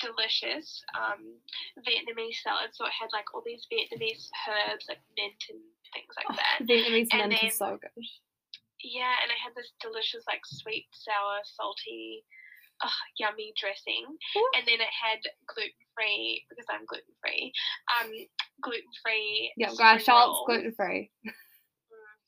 delicious 0.01 0.81
um, 0.98 1.38
Vietnamese 1.86 2.41
salad. 2.41 2.74
So 2.74 2.86
it 2.86 2.96
had 2.98 3.13
like 3.13 3.29
all 3.34 3.46
these 3.46 3.70
Vietnamese 3.70 4.27
herbs 4.50 4.89
like 4.89 5.01
mint 5.15 5.39
and 5.53 5.62
things 5.93 6.13
like 6.17 6.27
oh, 6.29 6.36
that. 6.36 6.65
Vietnamese 6.70 7.13
And 7.13 7.29
mint 7.29 7.41
then- 7.41 7.50
is 7.50 7.58
so 7.58 7.77
good. 7.77 7.93
Yeah, 8.81 9.13
and 9.22 9.29
I 9.29 9.38
had 9.38 9.53
this 9.53 9.70
delicious, 9.77 10.25
like 10.25 10.41
sweet, 10.41 10.89
sour, 10.89 11.46
salty, 11.46 12.25
ugh, 12.81 13.01
yummy 13.22 13.53
dressing. 13.53 14.10
Ooh. 14.10 14.51
And 14.58 14.65
then 14.65 14.81
it 14.81 14.89
had 14.89 15.22
gluten 15.46 15.86
free 15.93 16.41
because 16.50 16.65
I'm 16.65 16.89
gluten 16.89 17.13
free. 17.22 17.53
Um, 17.93 18.10
gluten 18.65 18.89
free. 19.05 19.53
Yeah, 19.53 19.70
guys, 19.77 20.01
Charlotte's 20.01 20.41
gluten 20.50 20.74
free. 20.74 21.13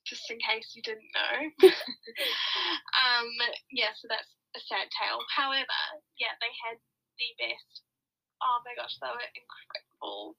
Just 0.06 0.30
in 0.30 0.38
case 0.46 0.78
you 0.78 0.86
didn't 0.86 1.10
know. 1.18 1.36
um, 3.02 3.30
yeah, 3.74 3.98
so 3.98 4.06
that's 4.06 4.30
a 4.54 4.62
sad 4.62 4.94
tale. 4.94 5.26
However, 5.34 5.80
yeah, 6.22 6.38
they 6.38 6.54
had 6.70 6.78
the 7.18 7.30
best. 7.40 7.84
Oh 8.42 8.60
my 8.66 8.74
gosh, 8.76 8.98
they 9.00 9.08
were 9.08 9.30
incredible. 9.36 10.36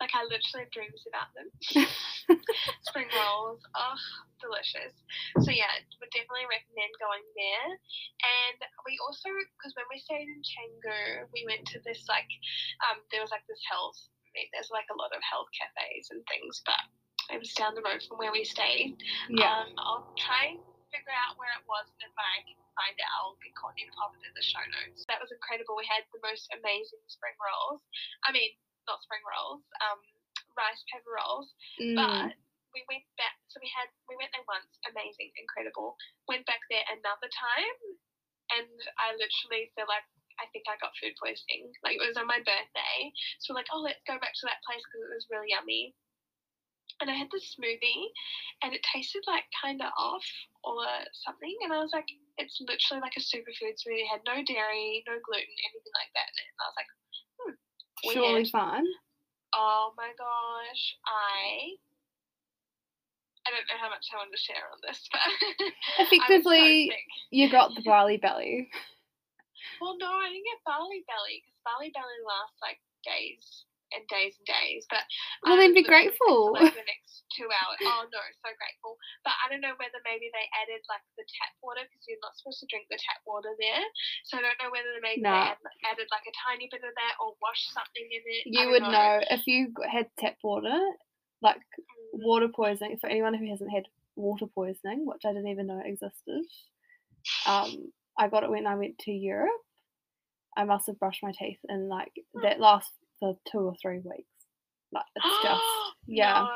Like 0.00 0.12
I 0.12 0.24
literally 0.28 0.68
have 0.68 0.74
dreams 0.74 1.04
about 1.08 1.32
them. 1.32 1.48
Spring 2.88 3.08
rolls, 3.08 3.60
oh, 3.72 3.98
delicious. 4.40 4.92
So 5.40 5.48
yeah, 5.48 5.72
would 6.00 6.12
definitely 6.12 6.48
recommend 6.48 6.92
going 7.00 7.24
there. 7.32 7.70
And 8.20 8.58
we 8.84 9.00
also, 9.00 9.32
because 9.56 9.72
when 9.78 9.88
we 9.88 10.00
stayed 10.00 10.28
in 10.28 10.44
Canggu, 10.44 11.30
we 11.32 11.48
went 11.48 11.64
to 11.72 11.80
this 11.88 12.04
like, 12.08 12.28
um, 12.84 13.00
there 13.08 13.24
was 13.24 13.32
like 13.32 13.44
this 13.48 13.62
health. 13.64 13.96
There's 14.52 14.72
like 14.72 14.88
a 14.88 14.96
lot 14.96 15.12
of 15.12 15.20
health 15.24 15.48
cafes 15.52 16.08
and 16.08 16.24
things, 16.28 16.64
but 16.64 16.80
it 17.32 17.40
was 17.40 17.52
down 17.52 17.76
the 17.76 17.84
road 17.84 18.00
from 18.04 18.20
where 18.20 18.32
we 18.32 18.44
stayed. 18.44 18.96
Yeah. 19.28 19.64
Um, 19.64 19.76
I'll 19.76 20.08
try 20.16 20.56
and 20.56 20.60
figure 20.92 21.16
out 21.16 21.36
where 21.40 21.52
it 21.56 21.64
was, 21.68 21.88
and 21.88 22.08
if 22.08 22.16
I 22.16 22.44
can 22.44 22.61
find 22.76 22.94
it, 22.96 23.08
I'll 23.18 23.36
get 23.40 23.54
Courtney 23.56 23.88
to 23.88 23.94
pop 23.94 24.14
it 24.16 24.24
in 24.24 24.32
the 24.32 24.44
show 24.44 24.62
notes. 24.68 25.04
That 25.08 25.20
was 25.20 25.32
incredible. 25.32 25.76
We 25.76 25.88
had 25.88 26.04
the 26.12 26.22
most 26.24 26.48
amazing 26.52 27.02
spring 27.08 27.36
rolls. 27.38 27.84
I 28.24 28.32
mean, 28.32 28.52
not 28.88 29.02
spring 29.04 29.22
rolls, 29.24 29.62
um, 29.84 30.00
rice 30.56 30.82
paper 30.88 31.12
rolls. 31.12 31.52
Mm. 31.78 31.96
But 31.96 32.30
we 32.72 32.82
went 32.88 33.04
back. 33.20 33.36
So 33.52 33.60
we 33.60 33.68
had 33.68 33.88
we 34.08 34.16
went 34.16 34.32
there 34.32 34.46
once. 34.48 34.68
Amazing, 34.88 35.32
incredible. 35.36 35.96
Went 36.26 36.48
back 36.48 36.64
there 36.72 36.84
another 36.88 37.28
time, 37.28 37.78
and 38.56 38.72
I 38.98 39.14
literally 39.16 39.72
feel 39.76 39.88
like. 39.88 40.04
I 40.40 40.48
think 40.48 40.64
I 40.64 40.80
got 40.80 40.96
food 40.96 41.12
poisoning. 41.20 41.70
Like 41.84 42.00
it 42.00 42.08
was 42.08 42.16
on 42.16 42.26
my 42.26 42.40
birthday, 42.40 42.98
so 43.38 43.52
we're 43.52 43.62
like, 43.62 43.70
oh, 43.70 43.84
let's 43.84 44.00
go 44.08 44.16
back 44.16 44.32
to 44.32 44.48
that 44.48 44.64
place 44.64 44.80
because 44.80 45.04
it 45.04 45.12
was 45.12 45.28
really 45.28 45.52
yummy 45.52 45.92
and 47.02 47.10
I 47.10 47.18
had 47.18 47.28
this 47.34 47.54
smoothie, 47.58 48.14
and 48.62 48.72
it 48.72 48.80
tasted 48.94 49.26
like 49.26 49.44
kind 49.58 49.82
of 49.82 49.90
off 49.98 50.26
or 50.62 50.86
something, 51.26 51.56
and 51.66 51.74
I 51.74 51.82
was 51.82 51.90
like, 51.92 52.06
it's 52.38 52.56
literally 52.60 53.02
like 53.02 53.16
a 53.16 53.24
superfood 53.24 53.76
smoothie. 53.76 54.06
It 54.06 54.12
had 54.12 54.24
no 54.24 54.40
dairy, 54.44 55.04
no 55.06 55.16
gluten, 55.20 55.56
anything 55.68 55.96
like 55.96 56.12
that 56.16 56.28
in 56.30 56.36
it. 56.40 56.48
And 56.48 56.60
I 56.60 56.66
was 56.68 56.78
like, 56.78 56.90
hmm, 57.38 57.54
Surely 58.12 58.44
fine. 58.48 58.88
Oh 59.52 59.92
my 59.96 60.10
gosh, 60.16 60.84
I. 61.04 61.76
I 63.42 63.50
don't 63.50 63.66
know 63.66 63.80
how 63.82 63.90
much 63.90 64.06
I 64.14 64.22
want 64.22 64.30
to 64.30 64.38
share 64.38 64.70
on 64.70 64.78
this, 64.86 65.02
but 65.10 65.18
was 65.18 65.74
so 65.98 66.02
Effectively, 66.06 66.94
you 67.34 67.50
got 67.50 67.74
the 67.74 67.82
Bali 67.82 68.16
belly. 68.16 68.70
Well, 69.82 69.98
no, 69.98 70.14
I 70.14 70.30
didn't 70.30 70.46
get 70.46 70.62
Bali 70.62 71.02
Belly 71.10 71.42
because 71.42 71.58
Bali 71.66 71.90
Belly 71.90 72.22
lasts 72.22 72.62
like 72.62 72.78
days 73.02 73.66
and 73.96 74.04
days 74.08 74.34
and 74.40 74.46
days. 74.48 74.84
But 74.90 75.04
Well, 75.44 75.56
then 75.60 75.72
be 75.76 75.82
sick 75.82 75.88
for, 75.88 75.96
grateful. 75.96 76.52
Like 76.52 76.74
the 76.74 76.84
next 76.84 77.24
two 77.36 77.48
hours. 77.48 77.78
Oh 77.84 78.04
no, 78.12 78.22
so 78.44 78.50
grateful. 78.56 78.96
But 79.24 79.34
I 79.40 79.48
don't 79.48 79.64
know 79.64 79.76
whether 79.80 80.00
maybe 80.04 80.28
they 80.32 80.46
added 80.58 80.82
like 80.88 81.04
the 81.16 81.24
tap 81.38 81.52
water 81.64 81.84
because 81.84 82.04
you're 82.08 82.20
not 82.24 82.36
supposed 82.36 82.60
to 82.60 82.68
drink 82.68 82.88
the 82.92 83.00
tap 83.00 83.20
water 83.24 83.52
there. 83.56 83.84
So 84.28 84.38
I 84.38 84.44
don't 84.44 84.60
know 84.60 84.72
whether 84.72 84.92
maybe 85.00 85.22
Nah. 85.24 85.32
they 85.32 85.56
add, 85.56 85.62
added 85.96 86.08
like 86.12 86.26
a 86.28 86.34
tiny 86.44 86.68
bit 86.72 86.84
of 86.84 86.92
that 86.92 87.14
or 87.20 87.34
washed 87.40 87.70
something 87.72 88.06
in 88.08 88.22
it. 88.24 88.42
You 88.48 88.68
would 88.72 88.86
know 88.88 89.20
if 89.32 89.46
you 89.46 89.72
had 89.88 90.08
tap 90.18 90.36
water, 90.42 90.76
like 91.40 91.60
Mm. 92.12 92.20
water 92.24 92.48
poisoning. 92.48 92.98
For 93.00 93.08
anyone 93.08 93.34
who 93.34 93.48
hasn't 93.48 93.72
had 93.72 93.88
water 94.16 94.46
poisoning, 94.46 95.06
which 95.06 95.24
I 95.24 95.32
didn't 95.32 95.48
even 95.48 95.66
know 95.66 95.80
existed, 95.84 96.44
um, 97.46 97.92
I 98.18 98.28
got 98.28 98.44
it 98.44 98.50
when 98.50 98.66
I 98.66 98.74
went 98.76 98.98
to 99.00 99.12
Europe. 99.12 99.50
I 100.56 100.64
must 100.64 100.86
have 100.86 100.98
brushed 100.98 101.22
my 101.22 101.32
teeth, 101.32 101.58
and 101.68 101.88
like 101.88 102.12
that 102.42 102.60
lasts 102.60 102.92
for 103.22 103.36
two 103.50 103.58
or 103.60 103.74
three 103.80 103.98
weeks. 103.98 104.26
Like 104.92 105.04
it's 105.14 105.24
just 105.44 105.62
yeah. 106.08 106.40
No. 106.42 106.48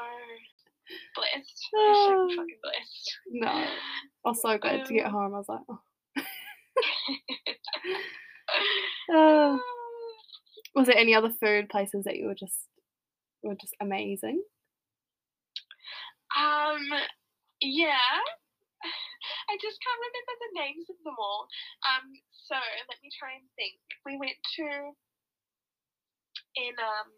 Blessed. 1.14 1.66
So 1.73 2.28
fucking 2.37 2.58
blessed. 2.62 3.16
no. 3.30 3.49
I 3.49 4.28
was 4.28 4.42
so 4.42 4.58
glad 4.58 4.85
to 4.87 4.92
get 4.94 5.06
Um, 5.06 5.12
home. 5.12 5.35
I 5.35 5.38
was 5.38 5.49
like, 5.49 5.61
oh. 5.70 5.80
Uh, 9.14 9.56
Was 10.75 10.87
there 10.88 10.99
any 10.99 11.14
other 11.14 11.30
food 11.40 11.68
places 11.68 12.04
that 12.04 12.16
you 12.16 12.26
were 12.26 12.35
just 12.35 12.58
were 13.42 13.54
just 13.54 13.75
amazing? 13.80 14.42
Um, 16.37 16.82
yeah. 17.62 18.20
I 19.50 19.54
just 19.62 19.78
can't 19.80 20.02
remember 20.04 20.35
the 20.38 20.52
names 20.61 20.87
of 20.90 20.96
them 21.02 21.14
all. 21.18 21.49
Um, 21.87 22.12
so 22.46 22.54
let 22.90 22.99
me 23.02 23.08
try 23.18 23.32
and 23.35 23.46
think. 23.56 23.78
We 24.04 24.18
went 24.18 24.37
to 24.58 24.66
in 26.56 26.75
um, 26.80 27.08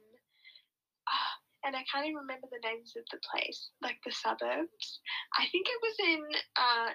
ah, 1.08 1.32
and 1.64 1.74
I 1.76 1.82
can't 1.90 2.06
even 2.06 2.22
remember 2.26 2.46
the 2.50 2.62
names 2.66 2.94
of 2.96 3.04
the 3.10 3.18
place, 3.26 3.70
like 3.82 3.98
the 4.04 4.12
suburbs. 4.12 5.00
I 5.38 5.46
think 5.50 5.66
it 5.66 5.80
was 5.82 5.96
in 6.06 6.22
uh, 6.58 6.90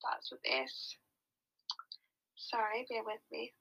starts 0.00 0.28
with 0.32 0.40
S. 0.44 0.96
Sorry, 2.36 2.84
bear 2.88 3.02
with 3.04 3.24
me. 3.32 3.52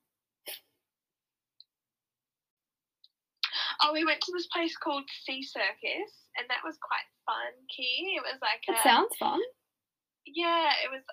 Oh, 3.84 3.92
we 3.92 4.06
went 4.06 4.22
to 4.22 4.32
this 4.32 4.48
place 4.48 4.76
called 4.78 5.04
Sea 5.26 5.44
Circus, 5.44 6.12
and 6.40 6.48
that 6.48 6.64
was 6.64 6.78
quite 6.80 7.08
fun, 7.28 7.52
Key. 7.72 8.16
It 8.16 8.24
was 8.24 8.40
like 8.40 8.64
It 8.68 8.80
sounds 8.84 9.12
fun. 9.20 9.40
yeah, 10.28 10.72
it 10.84 10.92
was 10.92 11.04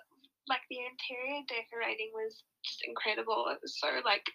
like 0.47 0.61
the 0.69 0.79
interior 0.79 1.43
decorating 1.47 2.11
was 2.13 2.43
just 2.63 2.85
incredible. 2.85 3.49
It 3.49 3.61
was 3.61 3.77
so 3.77 3.89
like 4.05 4.25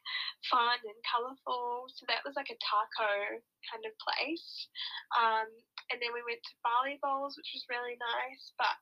fun 0.50 0.78
and 0.82 1.00
colourful. 1.06 1.90
So 1.94 2.06
that 2.10 2.26
was 2.26 2.34
like 2.34 2.50
a 2.50 2.58
taco 2.58 3.40
kind 3.70 3.84
of 3.86 3.92
place. 4.02 4.68
Um, 5.14 5.48
and 5.90 5.98
then 6.02 6.10
we 6.10 6.26
went 6.26 6.42
to 6.42 6.60
Bali 6.66 6.98
Bowls, 6.98 7.38
which 7.38 7.54
was 7.54 7.70
really 7.70 7.94
nice. 7.98 8.54
But 8.58 8.74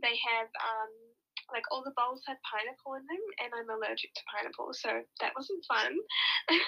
they 0.00 0.16
have 0.32 0.48
um, 0.60 0.92
like 1.52 1.64
all 1.70 1.84
the 1.84 1.96
bowls 1.96 2.24
had 2.26 2.40
pineapple 2.42 2.98
in 2.98 3.04
them, 3.06 3.24
and 3.44 3.50
I'm 3.52 3.70
allergic 3.70 4.12
to 4.16 4.28
pineapple, 4.32 4.72
so 4.72 4.90
that 5.20 5.36
wasn't 5.36 5.64
fun. 5.68 5.92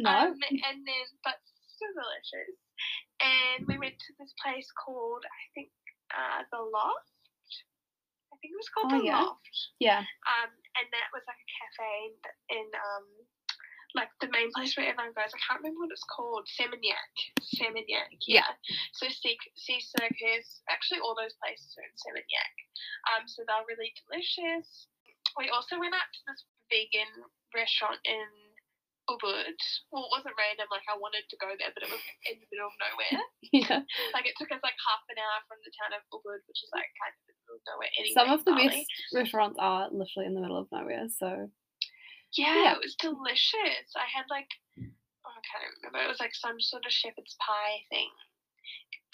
No. 0.00 0.32
Um, 0.32 0.38
and 0.40 0.80
then, 0.86 1.06
but 1.24 1.36
so 1.80 1.88
delicious. 1.92 2.56
And 3.20 3.68
we 3.68 3.76
went 3.76 3.96
to 3.96 4.12
this 4.16 4.32
place 4.40 4.68
called, 4.72 5.24
I 5.24 5.44
think, 5.52 5.72
uh, 6.12 6.44
the 6.52 6.60
Loft. 6.60 7.19
Think 8.40 8.56
it 8.56 8.60
was 8.60 8.72
called 8.72 8.92
Oh, 8.92 8.98
the 8.98 9.04
yeah. 9.04 9.20
Loft. 9.20 9.56
Yeah. 9.78 10.02
Um, 10.24 10.50
and 10.80 10.86
that 10.92 11.08
was 11.12 11.24
like 11.28 11.40
a 11.40 11.50
cafe 11.60 11.92
in, 12.08 12.14
in 12.56 12.66
um, 12.72 13.06
like 13.94 14.08
the 14.22 14.30
main 14.30 14.48
place 14.54 14.72
where 14.76 14.86
everyone 14.88 15.12
goes. 15.12 15.34
I 15.34 15.40
can't 15.44 15.60
remember 15.60 15.84
what 15.84 15.92
it's 15.92 16.06
called. 16.08 16.46
Seminyak. 16.48 17.14
Seminyak. 17.58 18.16
Yeah. 18.24 18.46
Yeah. 18.46 18.50
So 18.96 19.10
Sea, 19.10 19.36
sea 19.56 19.80
Circus. 19.82 20.62
Actually, 20.70 21.02
all 21.04 21.18
those 21.18 21.34
places 21.42 21.74
are 21.76 21.84
in 21.84 21.94
Seminyak. 21.98 22.54
Um, 23.12 23.28
so 23.28 23.42
they're 23.44 23.66
really 23.68 23.92
delicious. 24.06 24.88
We 25.36 25.50
also 25.50 25.78
went 25.78 25.94
out 25.94 26.08
to 26.10 26.20
this 26.26 26.42
vegan 26.70 27.10
restaurant 27.54 27.98
in 28.06 28.24
Ubud. 29.10 29.58
Well, 29.90 30.06
it 30.06 30.14
wasn't 30.14 30.38
random. 30.38 30.70
Like 30.70 30.86
I 30.86 30.94
wanted 30.94 31.26
to 31.26 31.36
go 31.42 31.50
there, 31.58 31.74
but 31.74 31.82
it 31.82 31.90
was 31.90 32.02
in 32.30 32.38
the 32.38 32.46
middle 32.54 32.70
of 32.70 32.76
nowhere. 32.78 33.18
Yeah. 33.50 33.82
like 34.14 34.30
it 34.30 34.38
took 34.38 34.54
us 34.54 34.62
like 34.62 34.78
half 34.86 35.02
an 35.10 35.18
hour 35.18 35.42
from 35.50 35.58
the 35.66 35.74
town 35.74 35.90
of 35.98 36.06
Ubud, 36.14 36.40
which 36.46 36.62
is 36.62 36.70
like 36.70 36.86
kind 36.94 37.10
of 37.10 37.18
in 37.26 37.34
the 37.34 37.42
middle 37.42 37.58
of 37.58 37.64
nowhere 37.66 37.92
anyway. 37.98 38.14
Some 38.14 38.30
of 38.30 38.40
the 38.46 38.54
in 38.54 38.70
best 38.70 38.86
restaurants 39.10 39.58
are 39.58 39.90
literally 39.90 40.30
in 40.30 40.34
the 40.38 40.44
middle 40.44 40.62
of 40.62 40.70
nowhere, 40.70 41.10
so 41.10 41.50
Yeah, 42.38 42.54
Yeah. 42.54 42.72
it 42.78 42.82
was 42.86 42.94
delicious. 42.94 43.86
I 43.98 44.06
had 44.06 44.30
like, 44.30 44.46
oh, 44.78 45.34
I 45.34 45.42
can't 45.42 45.66
remember. 45.82 46.06
It 46.06 46.12
was 46.14 46.22
like 46.22 46.34
some 46.38 46.62
sort 46.62 46.86
of 46.86 46.92
shepherd's 46.94 47.34
pie 47.42 47.82
thing, 47.90 48.10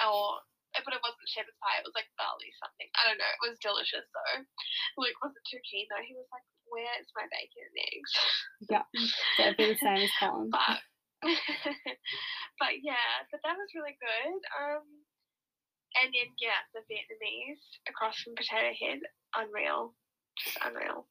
or 0.05 0.45
but 0.85 0.93
it 0.97 1.05
wasn't 1.05 1.29
shepherd's 1.33 1.57
pie. 1.63 1.79
It 1.81 1.87
was 1.89 1.95
like 1.97 2.11
barley 2.19 2.51
something. 2.61 2.89
I 2.99 3.03
don't 3.09 3.21
know. 3.21 3.33
It 3.33 3.43
was 3.47 3.61
delicious 3.63 4.05
though. 4.13 4.45
Luke 5.01 5.19
wasn't 5.25 5.47
too 5.49 5.63
keen 5.65 5.87
though. 5.89 6.03
He 6.05 6.13
was 6.17 6.29
like, 6.35 6.45
"Where's 6.69 7.09
my 7.17 7.25
bacon 7.31 7.65
and 7.71 7.79
eggs?" 7.93 8.13
yeah. 8.73 8.85
That'd 9.39 9.57
be 9.61 9.73
the 9.73 9.81
same 9.81 10.03
as 10.05 10.13
Colin. 10.21 10.51
but 10.53 10.81
but 12.61 12.75
yeah, 12.83 13.25
but 13.31 13.41
that 13.45 13.57
was 13.57 13.73
really 13.75 13.97
good. 14.01 14.41
Um, 14.61 14.85
and 16.03 16.13
then 16.13 16.29
yeah, 16.41 16.61
the 16.77 16.85
Vietnamese 16.91 17.63
across 17.89 18.21
from 18.21 18.35
Potato 18.37 18.73
Head, 18.77 19.01
unreal, 19.37 19.95
just 20.39 20.59
unreal. 20.65 21.09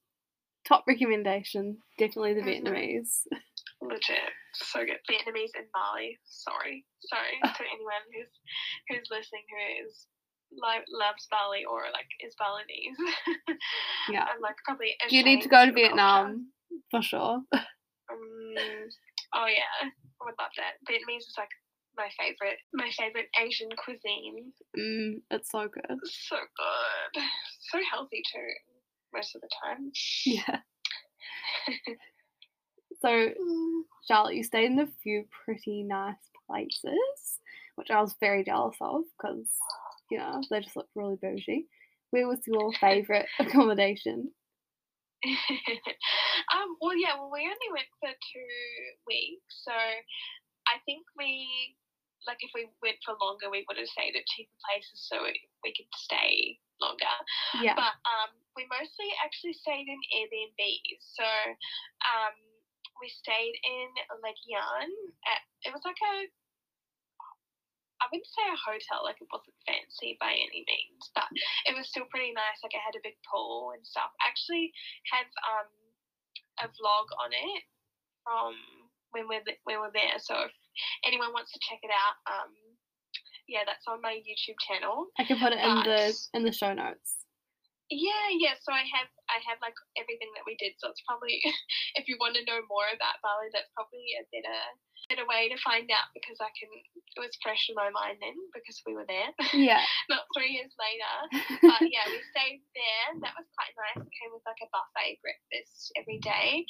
Top 0.67 0.83
recommendation, 0.87 1.77
definitely 1.97 2.33
the 2.33 2.41
Mhm. 2.41 2.65
Vietnamese. 2.65 3.25
Legit, 3.81 4.29
so 4.61 4.79
good. 4.85 4.99
Vietnamese 5.09 5.55
in 5.55 5.67
Bali. 5.73 6.17
Sorry, 6.25 6.85
sorry 7.07 7.37
to 7.43 7.63
anyone 7.67 8.05
who's 8.13 8.33
who's 8.89 9.07
listening 9.11 9.43
who 9.49 9.87
is 9.87 10.07
lo- 10.53 10.87
loves 10.89 11.27
Bali 11.31 11.65
or 11.65 11.89
like 11.93 12.09
is 12.21 12.35
Balinese. 12.39 12.99
Yeah. 14.11 14.21
I'm 14.29 14.39
like 14.41 14.55
probably. 14.63 14.93
You 15.09 15.23
need 15.23 15.41
to 15.41 15.49
go 15.49 15.65
to 15.65 15.71
the 15.71 15.81
culture. 15.81 15.87
Vietnam 15.87 16.51
for 16.91 17.01
sure. 17.01 17.41
Um, 17.53 18.53
oh 19.33 19.47
yeah, 19.49 19.73
I 19.81 20.21
would 20.21 20.35
love 20.37 20.53
that. 20.57 20.77
Vietnamese 20.87 21.25
is 21.25 21.33
like 21.37 21.49
my 21.97 22.09
favorite, 22.19 22.59
my 22.73 22.91
favorite 22.97 23.27
Asian 23.41 23.69
cuisine. 23.83 24.53
Mm, 24.77 25.21
it's 25.31 25.49
so 25.49 25.67
good. 25.67 25.97
So 26.03 26.35
good, 26.35 27.23
so 27.71 27.79
healthy 27.91 28.21
too. 28.31 28.75
Most 29.13 29.35
of 29.35 29.41
the 29.41 29.49
time. 29.63 29.91
Yeah. 30.25 30.59
So, 33.05 33.29
Charlotte, 34.07 34.33
you 34.33 34.43
stayed 34.43 34.71
in 34.71 34.79
a 34.79 34.89
few 35.03 35.25
pretty 35.45 35.83
nice 35.83 36.17
places, 36.49 37.37
which 37.75 37.91
I 37.91 38.01
was 38.01 38.15
very 38.19 38.43
jealous 38.43 38.77
of 38.81 39.03
because, 39.13 39.45
you 40.09 40.17
know, 40.17 40.41
they 40.49 40.61
just 40.61 40.75
looked 40.75 40.89
really 40.95 41.17
bougie. 41.21 41.67
Where 42.09 42.27
was 42.27 42.41
your 42.47 42.73
favourite 42.81 43.27
accommodation? 43.39 44.31
um, 45.25 46.77
well, 46.81 46.97
yeah, 46.97 47.13
well, 47.13 47.29
we 47.29 47.45
only 47.45 47.69
went 47.69 47.93
for 48.01 48.09
two 48.09 48.57
weeks, 49.05 49.53
so 49.61 49.73
I 49.73 50.81
think 50.89 51.05
we, 51.13 51.45
like, 52.25 52.41
if 52.41 52.49
we 52.57 52.65
went 52.81 52.97
for 53.05 53.13
longer, 53.21 53.53
we 53.53 53.65
would 53.69 53.77
have 53.77 53.89
stayed 53.93 54.17
at 54.17 54.25
cheaper 54.33 54.57
places 54.65 55.05
so 55.05 55.21
we, 55.21 55.37
we 55.61 55.77
could 55.77 55.93
stay 55.93 56.57
longer. 56.81 57.15
Yeah. 57.61 57.77
But 57.77 58.01
um, 58.01 58.33
we 58.57 58.65
mostly 58.65 59.13
actually 59.21 59.53
stayed 59.53 59.85
in 59.85 60.01
Airbnbs. 60.09 61.05
So 61.13 61.25
um, 62.01 62.33
we 63.01 63.09
stayed 63.09 63.55
in. 63.63 63.89
At, 64.01 65.41
it 65.67 65.71
was 65.73 65.83
like 65.83 65.99
a, 65.99 66.15
I 67.99 68.05
wouldn't 68.11 68.27
say 68.27 68.45
a 68.45 68.59
hotel, 68.59 69.03
like 69.03 69.19
it 69.19 69.31
wasn't 69.31 69.57
fancy 69.65 70.17
by 70.19 70.31
any 70.35 70.63
means, 70.67 71.11
but 71.15 71.27
it 71.65 71.75
was 71.75 71.87
still 71.89 72.07
pretty 72.11 72.31
nice. 72.35 72.59
Like 72.61 72.75
it 72.75 72.83
had 72.83 72.97
a 72.97 73.03
big 73.03 73.17
pool 73.25 73.73
and 73.75 73.83
stuff. 73.85 74.11
I 74.21 74.29
actually 74.29 74.71
have 75.11 75.29
um, 75.43 75.69
a 76.63 76.67
vlog 76.71 77.07
on 77.19 77.31
it 77.33 77.63
from 78.23 78.53
when 79.11 79.27
we're 79.27 79.43
when 79.63 79.79
we're 79.79 79.95
there. 79.95 80.19
So 80.19 80.47
if 80.47 80.53
anyone 81.05 81.33
wants 81.33 81.51
to 81.53 81.59
check 81.63 81.79
it 81.83 81.91
out, 81.91 82.17
um, 82.27 82.51
yeah, 83.47 83.63
that's 83.65 83.87
on 83.87 84.01
my 84.01 84.19
YouTube 84.21 84.59
channel. 84.63 85.07
I 85.19 85.23
can 85.23 85.39
put 85.39 85.53
it 85.53 85.59
in 85.59 85.75
the 85.83 86.13
in 86.33 86.43
the 86.43 86.51
show 86.51 86.73
notes. 86.73 87.24
Yeah, 87.89 88.33
yeah. 88.33 88.57
So 88.65 88.73
I 88.73 88.81
have 88.89 89.09
I 89.29 89.37
have 89.45 89.61
like 89.61 89.77
everything 89.93 90.33
that 90.33 90.45
we 90.49 90.57
did. 90.57 90.73
So 90.81 90.89
it's 90.89 91.05
probably 91.05 91.37
if 91.99 92.09
you 92.09 92.17
want 92.17 92.33
to 92.37 92.45
know 92.49 92.65
more 92.65 92.89
about 92.89 93.21
Bali, 93.21 93.53
that's 93.53 93.69
probably 93.77 94.17
a 94.17 94.25
better 94.33 94.59
better 95.05 95.27
way 95.29 95.45
to 95.45 95.57
find 95.61 95.85
out 95.93 96.09
because 96.17 96.41
I 96.41 96.49
can 96.57 96.71
it 96.73 97.21
was 97.21 97.37
fresh 97.37 97.69
in 97.69 97.77
my 97.77 97.93
mind 97.93 98.17
then 98.19 98.33
because 98.57 98.81
we 98.89 98.97
were 98.97 99.05
there, 99.05 99.29
Yeah. 99.53 99.85
not 100.11 100.25
three 100.33 100.57
years 100.57 100.73
later. 100.75 101.13
But 101.69 101.85
yeah, 101.87 102.09
we 102.09 102.19
stayed 102.33 102.65
there. 102.73 103.07
That 103.21 103.37
was 103.37 103.47
quite 103.53 103.71
nice. 103.77 104.01
It 104.01 104.17
came 104.17 104.33
with 104.33 104.43
like 104.49 104.59
a 104.65 104.69
buffet 104.73 105.21
breakfast 105.21 105.93
every 105.95 106.19
day. 106.25 106.65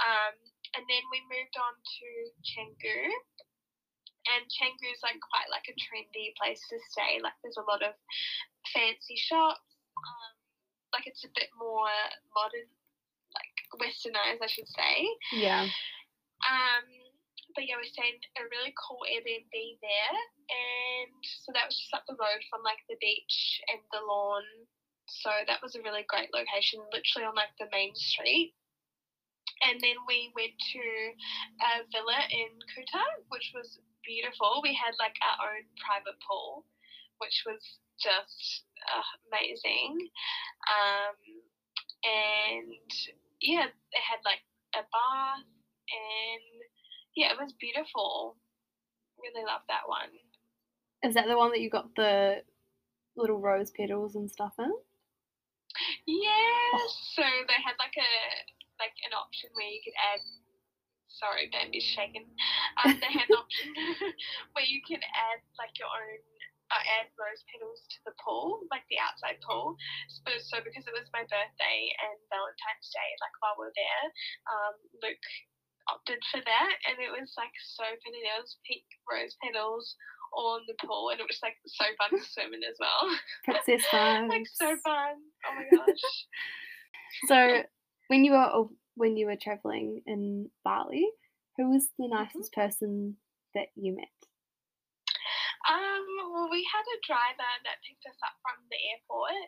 Um, 0.00 0.34
and 0.78 0.86
then 0.86 1.02
we 1.10 1.18
moved 1.28 1.56
on 1.58 1.74
to 1.76 2.08
Canggu. 2.46 3.10
And 4.30 4.44
Canggu 4.54 4.88
is 4.94 5.02
like 5.02 5.18
quite 5.20 5.50
like 5.50 5.66
a 5.68 5.76
trendy 5.76 6.32
place 6.38 6.62
to 6.70 6.78
stay. 6.94 7.18
Like 7.20 7.34
there's 7.42 7.58
a 7.58 7.66
lot 7.66 7.82
of 7.82 7.92
fancy 8.72 9.18
shops. 9.18 9.66
Um, 9.98 10.39
like 10.92 11.06
it's 11.06 11.24
a 11.24 11.32
bit 11.34 11.50
more 11.58 11.90
modern, 12.34 12.68
like 13.34 13.54
westernized, 13.78 14.42
I 14.42 14.50
should 14.50 14.68
say. 14.68 14.94
yeah. 15.32 15.66
Um, 16.40 16.86
but 17.54 17.66
yeah, 17.66 17.76
we 17.76 17.88
stayed 17.90 18.16
in 18.16 18.22
a 18.38 18.48
really 18.48 18.72
cool 18.78 19.02
Airbnb 19.04 19.54
there, 19.82 20.18
and 20.50 21.20
so 21.42 21.50
that 21.52 21.66
was 21.66 21.76
just 21.76 21.94
up 21.94 22.06
the 22.06 22.18
road 22.18 22.40
from 22.48 22.62
like 22.62 22.80
the 22.86 22.98
beach 23.02 23.60
and 23.68 23.82
the 23.90 24.02
lawn. 24.02 24.46
So 25.10 25.30
that 25.50 25.58
was 25.58 25.74
a 25.74 25.82
really 25.82 26.06
great 26.06 26.30
location, 26.30 26.86
literally 26.94 27.26
on 27.26 27.34
like 27.34 27.50
the 27.58 27.66
main 27.74 27.94
street. 27.98 28.54
And 29.66 29.76
then 29.82 29.98
we 30.06 30.32
went 30.32 30.54
to 30.56 30.84
a 31.60 31.84
villa 31.92 32.20
in 32.30 32.48
Kuta, 32.70 33.04
which 33.28 33.50
was 33.52 33.82
beautiful. 34.06 34.62
We 34.62 34.72
had 34.72 34.94
like 35.02 35.18
our 35.20 35.52
own 35.52 35.66
private 35.82 36.16
pool, 36.24 36.64
which 37.18 37.42
was 37.44 37.60
just 38.00 38.64
uh, 38.88 39.10
amazing. 39.28 40.10
Um, 40.66 41.16
and 42.04 42.90
yeah, 43.40 43.68
they 43.92 44.02
had 44.02 44.20
like 44.24 44.42
a 44.74 44.82
bath 44.82 45.44
and 45.90 46.44
yeah, 47.16 47.32
it 47.32 47.38
was 47.40 47.52
beautiful. 47.58 48.36
Really 49.20 49.44
loved 49.44 49.68
that 49.68 49.84
one. 49.86 50.14
Is 51.02 51.14
that 51.14 51.26
the 51.26 51.36
one 51.36 51.50
that 51.50 51.60
you 51.60 51.70
got 51.70 51.94
the 51.96 52.42
little 53.16 53.40
rose 53.40 53.70
petals 53.70 54.14
and 54.14 54.30
stuff 54.30 54.54
in? 54.58 54.72
Yeah, 56.06 56.78
so 57.14 57.22
they 57.22 57.60
had 57.62 57.76
like 57.78 57.94
a 57.96 58.12
like 58.80 58.96
an 59.04 59.12
option 59.12 59.50
where 59.54 59.68
you 59.68 59.80
could 59.84 59.96
add. 59.96 60.20
Sorry, 61.10 61.50
baby's 61.52 61.84
shaking. 61.84 62.24
Um, 62.80 62.96
they 62.96 63.12
had 63.12 63.28
an 63.28 63.36
option 63.36 63.74
where 64.54 64.64
you 64.64 64.80
can 64.86 65.02
add 65.02 65.42
like 65.58 65.74
your 65.76 65.90
own 65.90 66.22
uh, 66.70 66.84
add 67.02 67.10
rose 67.18 67.42
petals 67.50 67.82
to 67.90 67.98
the 68.06 68.14
pool, 68.22 68.62
like 68.70 68.86
the 68.90 68.98
outside 69.02 69.38
pool. 69.42 69.74
So, 70.08 70.30
so 70.38 70.54
because 70.62 70.86
it 70.86 70.94
was 70.94 71.06
my 71.12 71.26
birthday 71.26 71.80
and 72.02 72.16
Valentine's 72.30 72.88
Day, 72.94 73.10
like 73.22 73.34
while 73.42 73.58
we 73.58 73.66
are 73.70 73.76
there, 73.76 74.04
um, 74.50 74.74
Luke 75.02 75.26
opted 75.90 76.22
for 76.30 76.38
that, 76.46 76.72
and 76.86 77.02
it 77.02 77.10
was 77.10 77.34
like 77.34 77.52
so 77.74 77.82
pretty. 78.02 78.22
There 78.22 78.38
was 78.38 78.56
pink 78.66 78.86
rose 79.10 79.34
petals 79.42 79.96
all 80.32 80.62
in 80.62 80.64
the 80.70 80.78
pool, 80.86 81.10
and 81.10 81.18
it 81.18 81.26
was 81.26 81.40
like 81.42 81.58
so 81.66 81.84
fun 81.98 82.14
to 82.14 82.22
swim 82.22 82.54
in 82.54 82.62
as 82.62 82.78
well. 82.78 83.02
Princess 83.44 83.82
fun. 83.90 84.28
like 84.30 84.46
so 84.54 84.76
fun. 84.86 85.18
Oh 85.46 85.52
my 85.58 85.66
gosh. 85.74 86.06
so 87.26 87.62
when 88.08 88.24
you 88.24 88.32
were 88.32 88.66
when 88.94 89.16
you 89.16 89.26
were 89.26 89.36
traveling 89.40 90.02
in 90.06 90.50
Bali, 90.64 91.08
who 91.56 91.70
was 91.70 91.88
the 91.98 92.04
Mm-hmm. 92.04 92.14
nicest 92.14 92.52
person 92.52 93.16
that 93.54 93.68
you 93.74 93.96
met? 93.96 94.08
Um, 95.70 96.04
well, 96.34 96.50
we 96.50 96.66
had 96.66 96.82
a 96.82 96.98
driver 97.06 97.52
that 97.62 97.84
picked 97.86 98.02
us 98.10 98.18
up 98.26 98.34
from 98.42 98.58
the 98.66 98.80
airport, 98.90 99.46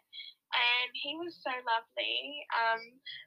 and 0.55 0.91
he 0.95 1.19
was 1.19 1.35
so 1.43 1.51
lovely. 1.51 2.47
Um, 2.55 2.83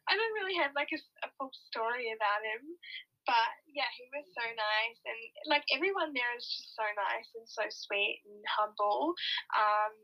I 0.08 0.16
don't 0.16 0.38
really 0.40 0.56
have 0.64 0.72
like 0.80 0.92
a 0.96 1.30
full 1.36 1.52
story 1.68 2.16
about 2.16 2.42
him, 2.48 2.64
but 3.28 3.52
yeah, 3.68 3.90
he 4.00 4.08
was 4.16 4.24
so 4.32 4.46
nice, 4.48 5.00
and 5.04 5.22
like 5.52 5.68
everyone 5.76 6.16
there 6.16 6.32
is 6.40 6.48
just 6.48 6.72
so 6.78 6.88
nice 6.96 7.28
and 7.36 7.48
so 7.52 7.68
sweet 7.68 8.24
and 8.24 8.40
humble. 8.48 9.12
Um, 9.58 9.96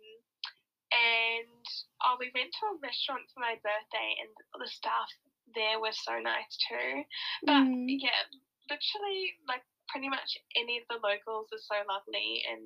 and 0.92 1.64
oh, 2.04 2.20
we 2.20 2.28
went 2.36 2.52
to 2.52 2.76
a 2.76 2.82
restaurant 2.84 3.24
for 3.32 3.40
my 3.40 3.56
birthday, 3.64 4.10
and 4.20 4.32
the 4.60 4.68
staff 4.68 5.08
there 5.56 5.80
were 5.80 5.96
so 5.96 6.20
nice 6.20 6.52
too. 6.68 7.08
But 7.48 7.64
Mm. 7.72 7.88
yeah, 7.88 8.28
literally, 8.68 9.40
like 9.48 9.64
pretty 9.92 10.08
much 10.10 10.40
any 10.56 10.80
of 10.80 10.86
the 10.90 11.00
locals 11.04 11.52
are 11.52 11.62
so 11.68 11.78
lovely, 11.86 12.42
and 12.48 12.64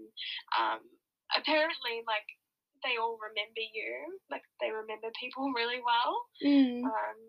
um, 0.56 0.82
apparently, 1.34 2.06
like 2.06 2.28
they 2.86 3.02
all 3.02 3.18
remember 3.18 3.64
you, 3.66 4.22
like 4.30 4.46
they 4.62 4.70
remember 4.70 5.10
people 5.18 5.50
really 5.58 5.82
well. 5.82 6.14
Mm. 6.46 6.86
Um, 6.86 7.20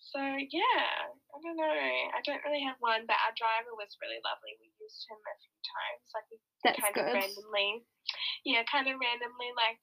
so 0.00 0.18
yeah, 0.22 1.10
I 1.10 1.36
don't 1.44 1.58
know. 1.60 1.82
I 2.16 2.20
don't 2.24 2.42
really 2.46 2.64
have 2.66 2.78
one, 2.80 3.04
but 3.06 3.18
our 3.20 3.34
driver 3.36 3.74
was 3.76 3.94
really 4.02 4.18
lovely. 4.24 4.56
We 4.58 4.72
used 4.80 5.06
him 5.06 5.18
a 5.20 5.34
few 5.38 5.58
times, 5.60 6.06
like 6.16 6.26
we 6.32 6.38
That's 6.64 6.80
kind 6.80 6.94
good. 6.96 7.10
of 7.10 7.14
randomly, 7.14 7.84
yeah, 8.46 8.62
kind 8.66 8.88
of 8.90 8.96
randomly, 8.98 9.50
like 9.58 9.82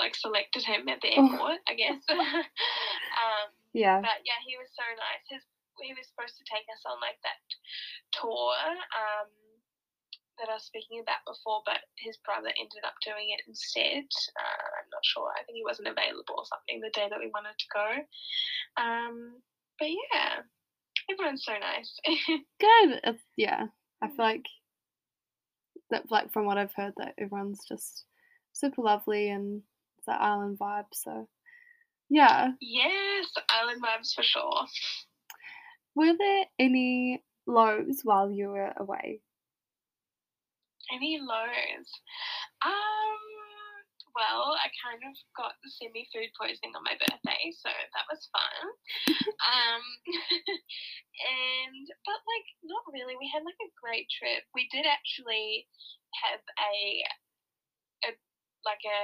like 0.00 0.16
selected 0.16 0.64
him 0.64 0.88
at 0.88 1.00
the 1.04 1.12
Oh. 1.16 1.28
airport, 1.28 1.60
I 1.68 1.74
guess. 1.76 2.00
um, 2.12 3.48
Yeah. 3.76 4.00
but 4.00 4.20
yeah, 4.24 4.40
he 4.48 4.56
was 4.56 4.68
so 4.72 4.84
nice. 4.96 5.24
His 5.28 5.44
he 5.82 5.94
was 5.94 6.06
supposed 6.08 6.36
to 6.38 6.44
take 6.46 6.66
us 6.70 6.82
on 6.86 7.00
like 7.00 7.18
that 7.22 7.40
tour 8.12 8.54
um, 8.94 9.30
that 10.38 10.50
I 10.50 10.54
was 10.58 10.64
speaking 10.66 11.00
about 11.00 11.22
before, 11.26 11.62
but 11.66 11.82
his 11.98 12.18
brother 12.24 12.50
ended 12.54 12.82
up 12.86 12.94
doing 13.04 13.30
it 13.30 13.42
instead. 13.46 14.06
Uh, 14.34 14.64
I'm 14.82 14.90
not 14.90 15.04
sure. 15.04 15.30
I 15.34 15.42
think 15.44 15.56
he 15.56 15.64
wasn't 15.64 15.88
available 15.88 16.34
or 16.38 16.46
something 16.46 16.80
the 16.80 16.90
day 16.94 17.06
that 17.08 17.18
we 17.18 17.30
wanted 17.34 17.54
to 17.58 17.68
go. 17.72 17.88
Um, 18.82 19.42
but 19.78 19.88
yeah, 19.90 20.42
everyone's 21.10 21.44
so 21.44 21.54
nice. 21.58 21.90
Good. 22.60 23.00
It's, 23.04 23.22
yeah. 23.36 23.66
I 24.02 24.06
Mm. 24.06 24.16
feel 24.16 24.24
like 24.24 24.46
that 25.90 26.10
like 26.10 26.32
from 26.32 26.46
what 26.46 26.58
I've 26.58 26.74
heard 26.74 26.94
that 26.96 27.14
everyone's 27.18 27.60
just 27.68 28.04
super 28.52 28.82
lovely 28.82 29.28
and 29.30 29.62
it's 29.98 30.06
that 30.06 30.20
island 30.20 30.58
vibe. 30.58 30.86
So 30.92 31.28
yeah. 32.10 32.52
yes, 32.60 33.26
island 33.48 33.82
vibes 33.82 34.14
for 34.14 34.22
sure. 34.22 34.66
Were 35.94 36.14
there 36.16 36.44
any 36.58 37.22
lows 37.46 38.00
while 38.02 38.30
you 38.30 38.48
were 38.48 38.72
away? 38.76 39.20
Any 40.92 41.18
lows? 41.20 41.88
Um, 42.64 43.20
well, 44.14 44.54
I 44.58 44.70
kind 44.78 45.02
of 45.02 45.14
got 45.34 45.58
semi 45.66 46.06
food 46.14 46.30
poisoning 46.38 46.74
on 46.78 46.86
my 46.86 46.94
birthday, 46.94 47.50
so 47.50 47.70
that 47.70 48.06
was 48.06 48.30
fun. 48.30 48.62
um, 49.42 49.82
and 50.14 51.84
but 52.06 52.20
like 52.22 52.48
not 52.62 52.86
really. 52.94 53.18
We 53.18 53.30
had 53.32 53.42
like 53.42 53.58
a 53.62 53.74
great 53.78 54.06
trip. 54.10 54.46
We 54.54 54.70
did 54.70 54.86
actually 54.86 55.66
have 56.26 56.42
a, 56.62 56.74
a 58.06 58.10
like 58.62 58.82
a 58.86 59.00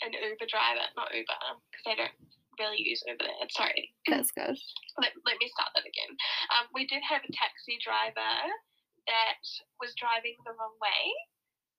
an 0.00 0.16
Uber 0.16 0.48
driver, 0.48 0.88
not 0.96 1.12
Uber, 1.12 1.40
because 1.68 1.86
I 1.88 1.94
don't 2.00 2.16
really 2.60 2.84
use 2.84 3.00
Uber 3.08 3.24
there. 3.24 3.48
Sorry, 3.56 3.88
That's 4.04 4.30
good. 4.36 4.52
let, 5.02 5.16
let 5.24 5.40
me 5.40 5.48
start 5.48 5.72
that 5.72 5.88
again. 5.88 6.12
Um, 6.52 6.68
we 6.76 6.84
did 6.84 7.00
have 7.00 7.24
a 7.24 7.32
taxi 7.32 7.80
driver 7.80 8.36
that 9.08 9.40
was 9.80 9.96
driving 9.96 10.36
the 10.44 10.52
wrong 10.52 10.76
way. 10.76 11.02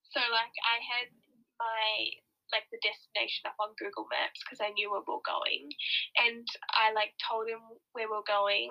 So 0.10 0.20
like 0.34 0.56
I 0.66 0.82
had 0.82 1.14
my 1.62 2.18
like 2.52 2.68
the 2.68 2.84
destination 2.84 3.48
up 3.48 3.56
on 3.64 3.80
Google 3.80 4.12
Maps 4.12 4.44
because 4.44 4.60
I 4.60 4.76
knew 4.76 4.92
where 4.92 5.06
we 5.08 5.16
were 5.16 5.24
going, 5.24 5.72
and 6.20 6.44
I 6.76 6.92
like 6.92 7.16
told 7.24 7.48
him 7.48 7.64
where 7.96 8.12
we 8.12 8.20
we're 8.20 8.28
going, 8.28 8.68